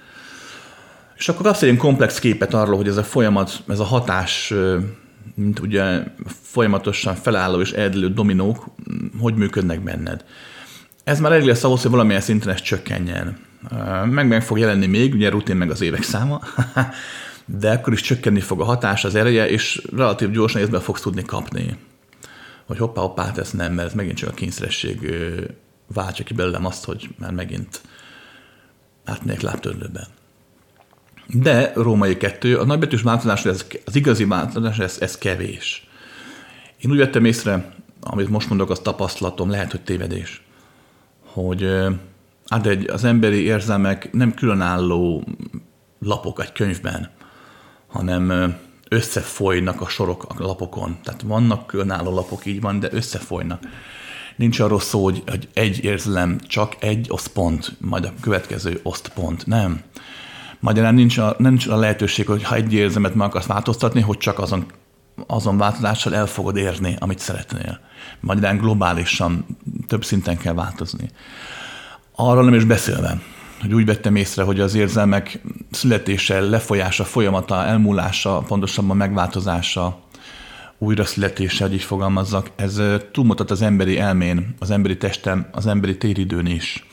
És 1.17 1.29
akkor 1.29 1.47
kapsz 1.47 1.63
egy 1.63 1.77
komplex 1.77 2.19
képet 2.19 2.55
arról, 2.55 2.77
hogy 2.77 2.89
ez 2.89 2.97
a 2.97 3.05
folyamat, 3.05 3.63
ez 3.69 3.79
a 3.79 3.85
hatás 3.85 4.55
mint 5.35 5.59
ugye 5.59 6.03
folyamatosan 6.43 7.15
felálló 7.15 7.61
és 7.61 7.73
eldülő 7.73 8.13
dominók, 8.13 8.67
hogy 9.21 9.35
működnek 9.35 9.81
benned. 9.81 10.25
Ez 11.05 11.21
már 11.21 11.33
elég 11.33 11.47
lesz 11.47 11.65
ahhoz, 11.65 11.83
hogy 11.83 11.91
valamilyen 11.91 12.21
szinten 12.21 12.53
ez 12.53 12.61
csökkenjen. 12.61 13.39
Meg 14.05 14.27
meg 14.27 14.43
fog 14.43 14.59
jelenni 14.59 14.87
még, 14.87 15.15
ugye 15.15 15.29
rutin 15.29 15.57
meg 15.57 15.71
az 15.71 15.81
évek 15.81 16.03
száma, 16.03 16.41
de 17.61 17.71
akkor 17.71 17.93
is 17.93 18.01
csökkenni 18.01 18.41
fog 18.41 18.61
a 18.61 18.65
hatás, 18.65 19.05
az 19.05 19.15
ereje, 19.15 19.49
és 19.49 19.83
relatív 19.97 20.31
gyorsan 20.31 20.61
észbe 20.61 20.81
fogsz 20.81 21.01
tudni 21.01 21.23
kapni. 21.23 21.77
Hogy 22.67 22.79
hoppá, 22.79 23.01
hoppá, 23.01 23.25
hát 23.25 23.39
ez 23.39 23.51
nem, 23.51 23.73
mert 23.73 23.89
ez 23.89 23.95
megint 23.95 24.17
csak 24.17 24.31
a 24.31 24.35
kényszeresség 24.35 25.15
váltsa 25.95 26.25
ki 26.25 26.35
belőlem 26.35 26.67
azt, 26.67 26.85
hogy 26.85 27.09
már 27.19 27.33
megint 27.33 27.81
átmegyek 29.05 29.41
lábtörlőben. 29.41 30.07
De 31.33 31.73
római 31.75 32.17
kettő, 32.17 32.57
a 32.59 32.65
nagybetűs 32.65 33.03
változás, 33.03 33.45
ez, 33.45 33.67
az 33.85 33.97
igazi 33.97 34.25
változás, 34.25 34.79
ez, 34.79 34.97
ez 35.01 35.19
kevés. 35.19 35.87
Én 36.79 36.91
úgy 36.91 36.97
vettem 36.97 37.25
észre, 37.25 37.75
amit 38.01 38.29
most 38.29 38.49
mondok, 38.49 38.71
az 38.71 38.79
tapasztalatom, 38.79 39.51
lehet, 39.51 39.71
hogy 39.71 39.81
tévedés, 39.81 40.43
hogy 41.25 41.67
hát 42.47 42.67
egy, 42.67 42.91
az 42.91 43.05
emberi 43.05 43.43
érzelmek 43.43 44.13
nem 44.13 44.35
különálló 44.35 45.25
lapok 45.99 46.41
egy 46.43 46.53
könyvben, 46.53 47.11
hanem 47.87 48.55
összefolynak 48.89 49.81
a 49.81 49.89
sorok 49.89 50.25
a 50.25 50.35
lapokon. 50.39 50.99
Tehát 51.03 51.23
vannak 51.23 51.67
különálló 51.67 52.15
lapok, 52.15 52.47
így 52.47 52.61
van, 52.61 52.81
de 52.81 52.89
összefolynak. 52.93 53.63
Nincs 54.37 54.61
arról 54.61 54.81
szó, 54.81 55.05
hogy, 55.05 55.23
hogy 55.27 55.49
egy 55.53 55.85
érzelem, 55.85 56.39
csak 56.47 56.77
egy 56.81 57.07
osztpont, 57.09 57.73
majd 57.81 58.05
a 58.05 58.13
következő 58.21 58.81
osztpont. 58.83 59.47
Nem. 59.47 59.83
Magyarán 60.61 60.95
nincs 60.95 61.19
a, 61.19 61.35
nincs 61.39 61.67
a 61.67 61.77
lehetőség, 61.77 62.27
hogy 62.27 62.43
ha 62.43 62.55
egy 62.55 62.73
érzemet 62.73 63.15
meg 63.15 63.27
akarsz 63.27 63.47
változtatni, 63.47 64.01
hogy 64.01 64.19
csak 64.19 64.39
azon, 64.39 64.67
azon 65.27 65.59
változással 65.59 66.15
el 66.15 66.27
fogod 66.27 66.57
érni, 66.57 66.97
amit 66.99 67.19
szeretnél. 67.19 67.81
Magyarán 68.21 68.57
globálisan 68.57 69.47
több 69.87 70.05
szinten 70.05 70.37
kell 70.37 70.55
változni. 70.55 71.11
Arról 72.15 72.45
nem 72.45 72.55
is 72.55 72.65
beszélve, 72.65 73.21
hogy 73.61 73.75
úgy 73.75 73.85
vettem 73.85 74.17
észre, 74.17 74.43
hogy 74.43 74.61
az 74.61 74.75
érzelmek 74.75 75.41
születése, 75.71 76.41
lefolyása, 76.41 77.05
folyamata, 77.05 77.65
elmúlása, 77.65 78.39
pontosabban 78.39 78.97
megváltozása, 78.97 79.99
újra 80.79 81.05
születése, 81.05 81.65
hogy 81.65 81.75
így 81.75 81.83
fogalmazzak, 81.83 82.51
ez 82.57 82.81
túlmutat 83.13 83.51
az 83.51 83.63
emberi 83.63 83.99
elmén, 83.99 84.55
az 84.59 84.71
emberi 84.71 84.97
testem, 84.97 85.47
az 85.53 85.67
emberi 85.67 85.97
téridőn 85.97 86.47
is. 86.47 86.87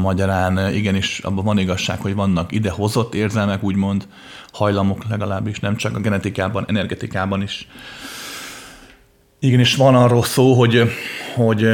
Magyarán 0.00 0.74
igenis 0.74 1.18
abban 1.18 1.44
van 1.44 1.58
igazság, 1.58 2.00
hogy 2.00 2.14
vannak 2.14 2.52
ide 2.52 2.70
hozott 2.70 3.14
érzelmek, 3.14 3.62
úgymond 3.62 4.06
hajlamok 4.52 5.04
legalábbis, 5.08 5.60
nem 5.60 5.76
csak 5.76 5.96
a 5.96 6.00
genetikában, 6.00 6.64
energetikában 6.68 7.42
is. 7.42 7.68
Igenis 9.38 9.74
van 9.74 9.94
arról 9.94 10.22
szó, 10.22 10.52
hogy, 10.54 10.92
hogy 11.34 11.64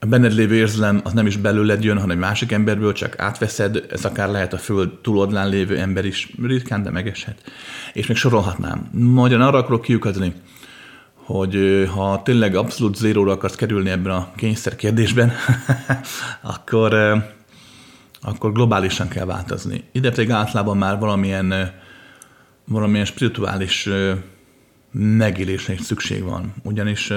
a 0.00 0.06
benned 0.06 0.32
lévő 0.32 0.54
érzelem 0.54 1.00
az 1.04 1.12
nem 1.12 1.26
is 1.26 1.36
belőled 1.36 1.84
jön, 1.84 1.98
hanem 1.98 2.18
másik 2.18 2.52
emberből, 2.52 2.92
csak 2.92 3.18
átveszed, 3.18 3.84
ez 3.90 4.04
akár 4.04 4.28
lehet 4.28 4.52
a 4.52 4.58
föld 4.58 4.90
túloldlán 5.02 5.48
lévő 5.48 5.78
ember 5.78 6.04
is, 6.04 6.34
ritkán, 6.42 6.82
de 6.82 6.90
megeshet. 6.90 7.42
És 7.92 8.06
még 8.06 8.16
sorolhatnám. 8.16 8.90
Magyarán 8.92 9.46
arra 9.46 9.58
akarok 9.58 9.82
kiukadni, 9.82 10.32
hogy 11.28 11.84
ha 11.94 12.22
tényleg 12.22 12.54
abszolút 12.54 12.96
zéróra 12.96 13.32
akarsz 13.32 13.54
kerülni 13.54 13.90
ebben 13.90 14.12
a 14.12 14.30
kényszer 14.36 14.76
kérdésben, 14.76 15.32
akkor, 16.54 16.94
akkor 18.20 18.52
globálisan 18.52 19.08
kell 19.08 19.24
változni. 19.24 19.84
Ide 19.92 20.10
pedig 20.10 20.30
általában 20.30 20.76
már 20.76 20.98
valamilyen, 20.98 21.72
valamilyen 22.64 23.04
spirituális 23.04 23.88
megélésre 24.92 25.72
is 25.72 25.80
szükség 25.80 26.22
van. 26.22 26.54
Ugyanis 26.62 27.12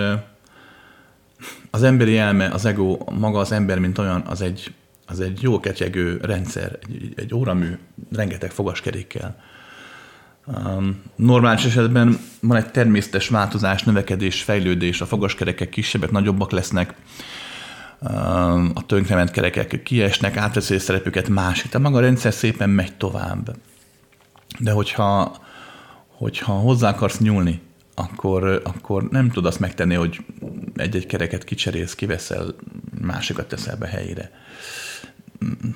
az 1.69 1.83
emberi 1.83 2.17
elme, 2.17 2.47
az 2.47 2.65
ego, 2.65 2.97
maga 3.11 3.39
az 3.39 3.51
ember, 3.51 3.79
mint 3.79 3.97
olyan, 3.97 4.23
az 4.27 4.41
egy, 4.41 4.73
az 5.07 5.19
egy 5.19 5.41
jó 5.41 5.59
ketyegő 5.59 6.19
rendszer, 6.21 6.79
egy, 6.89 7.13
egy 7.15 7.33
óramű, 7.33 7.77
rengeteg 8.11 8.51
fogaskerékkel 8.51 9.37
normális 11.15 11.65
esetben 11.65 12.19
van 12.39 12.57
egy 12.57 12.71
természetes 12.71 13.27
változás, 13.27 13.83
növekedés, 13.83 14.43
fejlődés, 14.43 15.01
a 15.01 15.05
fogaskerekek 15.05 15.69
kisebbek, 15.69 16.11
nagyobbak 16.11 16.51
lesznek, 16.51 16.93
a 18.73 18.85
tönkrement 18.85 19.31
kerekek 19.31 19.83
kiesnek, 19.83 20.37
átveszi 20.37 20.77
szerepüket 20.77 21.29
másik. 21.29 21.71
Tehát 21.71 21.87
maga 21.87 21.97
a 21.97 22.01
rendszer 22.01 22.33
szépen 22.33 22.69
megy 22.69 22.95
tovább. 22.97 23.55
De 24.59 24.71
hogyha, 24.71 25.37
hogyha 26.07 26.53
hozzá 26.53 26.89
akarsz 26.89 27.19
nyúlni, 27.19 27.61
akkor, 27.95 28.61
akkor 28.63 29.03
nem 29.09 29.27
tudod 29.27 29.45
azt 29.45 29.59
megtenni, 29.59 29.95
hogy 29.95 30.25
egy-egy 30.75 31.05
kereket 31.05 31.43
kicserélsz, 31.43 31.95
kiveszel, 31.95 32.55
másikat 33.01 33.47
teszel 33.47 33.77
be 33.77 33.87
helyére. 33.87 34.31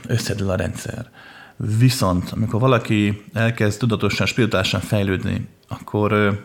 Összedül 0.08 0.50
a 0.50 0.56
rendszer. 0.56 1.10
Viszont, 1.58 2.32
amikor 2.32 2.60
valaki 2.60 3.24
elkezd 3.34 3.80
tudatosan, 3.80 4.26
spirituálisan 4.26 4.80
fejlődni, 4.80 5.48
akkor, 5.68 6.42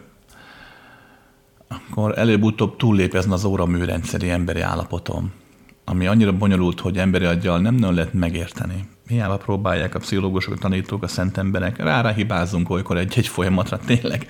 akkor 1.68 2.18
előbb-utóbb 2.18 2.76
túllép 2.76 3.14
ezen 3.14 3.32
az 3.32 3.44
óraműrendszeri 3.44 4.30
emberi 4.30 4.60
állapotom, 4.60 5.32
ami 5.84 6.06
annyira 6.06 6.32
bonyolult, 6.32 6.80
hogy 6.80 6.98
emberi 6.98 7.24
aggyal 7.24 7.60
nem 7.60 7.74
nagyon 7.74 7.94
lehet 7.94 8.12
megérteni. 8.12 8.88
Hiába 9.06 9.36
próbálják 9.36 9.94
a 9.94 9.98
pszichológusok, 9.98 10.54
a 10.54 10.58
tanítók, 10.58 11.02
a 11.02 11.08
szent 11.08 11.36
emberek, 11.36 11.76
rá 11.76 12.12
hibázunk 12.12 12.70
olykor 12.70 12.96
egy-egy 12.96 13.28
folyamatra 13.28 13.78
tényleg. 13.78 14.26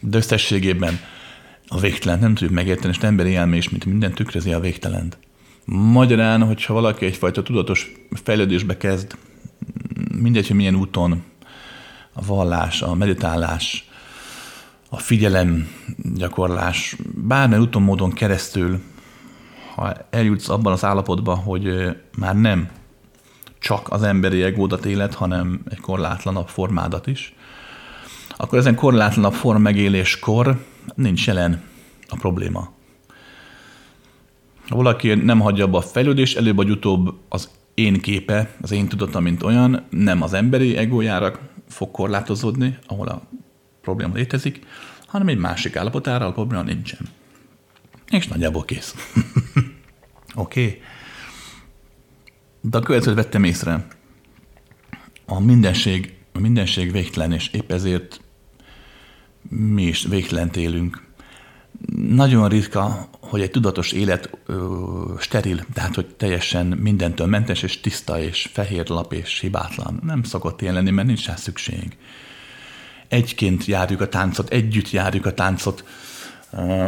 De 0.00 0.16
összességében 0.16 0.98
a 1.68 1.78
végtelen 1.78 2.18
nem 2.18 2.34
tudjuk 2.34 2.52
megérteni, 2.52 2.94
és 2.98 3.02
emberi 3.02 3.36
elmés, 3.36 3.68
mint 3.68 3.84
minden 3.84 4.12
tükrözi 4.12 4.52
a 4.52 4.60
végtelent. 4.60 5.18
Magyarán, 5.64 6.42
hogyha 6.42 6.74
valaki 6.74 7.06
egyfajta 7.06 7.42
tudatos 7.42 7.92
fejlődésbe 8.22 8.76
kezd, 8.76 9.16
mindegy, 10.20 10.46
hogy 10.46 10.56
milyen 10.56 10.74
úton 10.74 11.22
a 12.12 12.24
vallás, 12.26 12.82
a 12.82 12.94
meditálás, 12.94 13.88
a 14.90 14.98
figyelem 14.98 15.68
gyakorlás, 16.14 16.96
bármely 17.14 17.58
úton, 17.58 17.82
módon 17.82 18.12
keresztül, 18.12 18.80
ha 19.74 19.96
eljutsz 20.10 20.48
abban 20.48 20.72
az 20.72 20.84
állapotban, 20.84 21.36
hogy 21.36 21.96
már 22.18 22.36
nem 22.36 22.70
csak 23.58 23.90
az 23.90 24.02
emberi 24.02 24.42
egódat 24.42 24.84
élet, 24.84 25.14
hanem 25.14 25.60
egy 25.70 25.80
korlátlanabb 25.80 26.48
formádat 26.48 27.06
is, 27.06 27.34
akkor 28.36 28.58
ezen 28.58 28.74
korlátlanabb 28.74 29.32
form 29.32 29.60
megéléskor 29.60 30.64
nincs 30.94 31.26
jelen 31.26 31.62
a 32.08 32.16
probléma. 32.16 32.70
Ha 34.68 34.76
valaki 34.76 35.14
nem 35.14 35.40
hagyja 35.40 35.64
abba 35.64 35.78
a 35.78 35.82
fejlődés, 35.82 36.34
előbb 36.34 36.56
vagy 36.56 36.70
utóbb 36.70 37.14
az 37.28 37.50
én 37.78 38.00
képe, 38.00 38.54
az 38.60 38.70
én 38.70 38.88
tudatom, 38.88 39.22
mint 39.22 39.42
olyan, 39.42 39.86
nem 39.90 40.22
az 40.22 40.32
emberi 40.32 40.76
egójára 40.76 41.38
fog 41.68 41.90
korlátozódni, 41.90 42.78
ahol 42.86 43.08
a 43.08 43.22
probléma 43.80 44.14
létezik, 44.14 44.66
hanem 45.06 45.28
egy 45.28 45.38
másik 45.38 45.76
állapotára, 45.76 46.26
a 46.26 46.32
probléma 46.32 46.62
nincsen. 46.62 47.08
És 48.10 48.26
nagyjából 48.26 48.64
kész. 48.64 48.94
Oké. 50.34 50.60
okay. 50.64 50.80
De 52.60 52.78
a 52.78 52.80
következőt 52.80 53.16
vettem 53.16 53.44
észre. 53.44 53.86
A 55.26 55.40
mindenség, 55.40 56.14
a 56.32 56.38
mindenség 56.38 56.92
végtelen, 56.92 57.32
és 57.32 57.48
épp 57.48 57.70
ezért 57.72 58.20
mi 59.48 59.82
is 59.82 60.04
végtelen 60.04 60.50
élünk. 60.54 61.06
Nagyon 61.96 62.48
ritka, 62.48 63.08
hogy 63.28 63.40
egy 63.40 63.50
tudatos 63.50 63.92
élet 63.92 64.30
ö, 64.46 65.14
steril, 65.18 65.64
tehát 65.72 65.94
hogy 65.94 66.06
teljesen 66.06 66.66
mindentől 66.66 67.26
mentes, 67.26 67.62
és 67.62 67.80
tiszta, 67.80 68.20
és 68.20 68.48
fehér 68.52 68.88
lap, 68.88 69.12
és 69.12 69.40
hibátlan. 69.40 70.00
Nem 70.02 70.22
szokott 70.22 70.62
ilyen 70.62 70.74
lenni, 70.74 70.90
mert 70.90 71.06
nincs 71.06 71.26
rá 71.26 71.36
szükség. 71.36 71.96
Egyként 73.08 73.64
járjuk 73.64 74.00
a 74.00 74.08
táncot, 74.08 74.48
együtt 74.48 74.90
járjuk 74.90 75.26
a 75.26 75.34
táncot, 75.34 75.84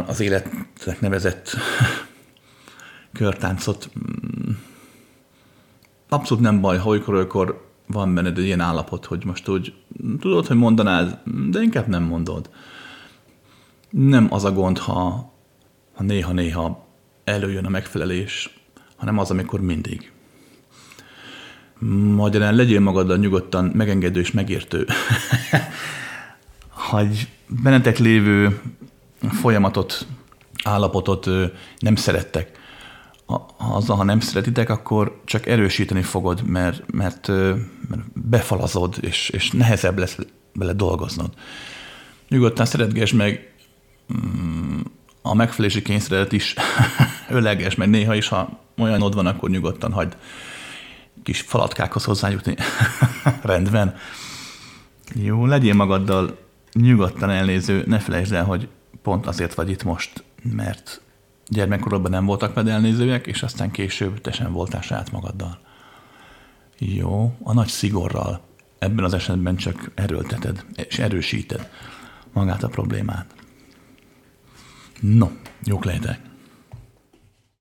az 0.05 0.19
életnek 0.19 0.99
nevezett 0.99 1.57
körtáncot. 3.13 3.89
Abszolút 6.09 6.43
nem 6.43 6.61
baj, 6.61 6.77
ha 6.77 6.89
olykor 6.89 7.69
van 7.87 8.13
benned 8.13 8.37
egy 8.37 8.45
ilyen 8.45 8.59
állapot, 8.59 9.05
hogy 9.05 9.25
most 9.25 9.47
úgy 9.47 9.73
tudod, 10.19 10.47
hogy 10.47 10.57
mondanád, 10.57 11.19
de 11.49 11.61
inkább 11.61 11.87
nem 11.87 12.03
mondod. 12.03 12.49
Nem 13.89 14.27
az 14.29 14.43
a 14.43 14.51
gond, 14.51 14.77
ha, 14.77 15.30
ha 16.01 16.07
néha-néha 16.07 16.87
előjön 17.23 17.65
a 17.65 17.69
megfelelés, 17.69 18.59
hanem 18.95 19.17
az, 19.17 19.31
amikor 19.31 19.61
mindig. 19.61 20.11
Magyarán 22.15 22.55
legyél 22.55 22.79
magaddal 22.79 23.17
nyugodtan 23.17 23.71
megengedő 23.73 24.19
és 24.19 24.31
megértő. 24.31 24.85
ha 26.89 26.99
egy 26.99 27.27
bennetek 27.47 27.97
lévő 27.97 28.61
folyamatot, 29.29 30.07
állapotot 30.63 31.29
nem 31.79 31.95
szerettek, 31.95 32.59
azzal, 33.57 33.95
ha 33.95 34.03
nem 34.03 34.19
szeretitek, 34.19 34.69
akkor 34.69 35.21
csak 35.25 35.47
erősíteni 35.47 36.01
fogod, 36.01 36.43
mert, 36.43 36.91
mert, 36.91 37.27
mert 37.87 38.11
befalazod, 38.13 38.97
és, 39.01 39.29
és 39.29 39.51
nehezebb 39.51 39.97
lesz 39.97 40.17
bele 40.53 40.73
dolgoznod. 40.73 41.29
Nyugodtan 42.29 42.65
szeretgesd 42.65 43.15
meg 43.15 43.53
mm, 44.13 44.79
a 45.21 45.33
megfelelési 45.33 45.81
kényszeredet 45.81 46.31
is 46.31 46.55
öleges, 47.29 47.75
meg 47.75 47.89
néha 47.89 48.15
is, 48.15 48.27
ha 48.27 48.59
olyan 48.77 49.01
ott 49.01 49.13
van, 49.13 49.25
akkor 49.25 49.49
nyugodtan 49.49 49.91
hagyd 49.91 50.17
kis 51.23 51.41
falatkákhoz 51.41 52.03
hozzájutni. 52.03 52.55
Rendben. 53.41 53.95
Jó, 55.15 55.45
legyél 55.45 55.73
magaddal 55.73 56.37
nyugodtan 56.73 57.29
elnéző, 57.29 57.83
ne 57.87 57.99
felejtsd 57.99 58.33
el, 58.33 58.43
hogy 58.45 58.67
pont 59.01 59.27
azért 59.27 59.53
vagy 59.53 59.69
itt 59.69 59.83
most, 59.83 60.23
mert 60.43 61.01
gyermekkorodban 61.47 62.11
nem 62.11 62.25
voltak 62.25 62.53
veled 62.53 62.71
elnézőek, 62.71 63.27
és 63.27 63.43
aztán 63.43 63.71
később 63.71 64.21
te 64.21 64.31
sem 64.31 64.51
voltál 64.51 64.81
saját 64.81 65.11
magaddal. 65.11 65.59
Jó, 66.77 67.35
a 67.43 67.53
nagy 67.53 67.67
szigorral 67.67 68.41
ebben 68.79 69.05
az 69.05 69.13
esetben 69.13 69.55
csak 69.55 69.91
erőlteted 69.95 70.65
és 70.75 70.99
erősíted 70.99 71.69
magát 72.33 72.63
a 72.63 72.67
problémát. 72.67 73.40
No, 75.01 75.31
jók 75.63 75.85
lehetek. 75.85 76.30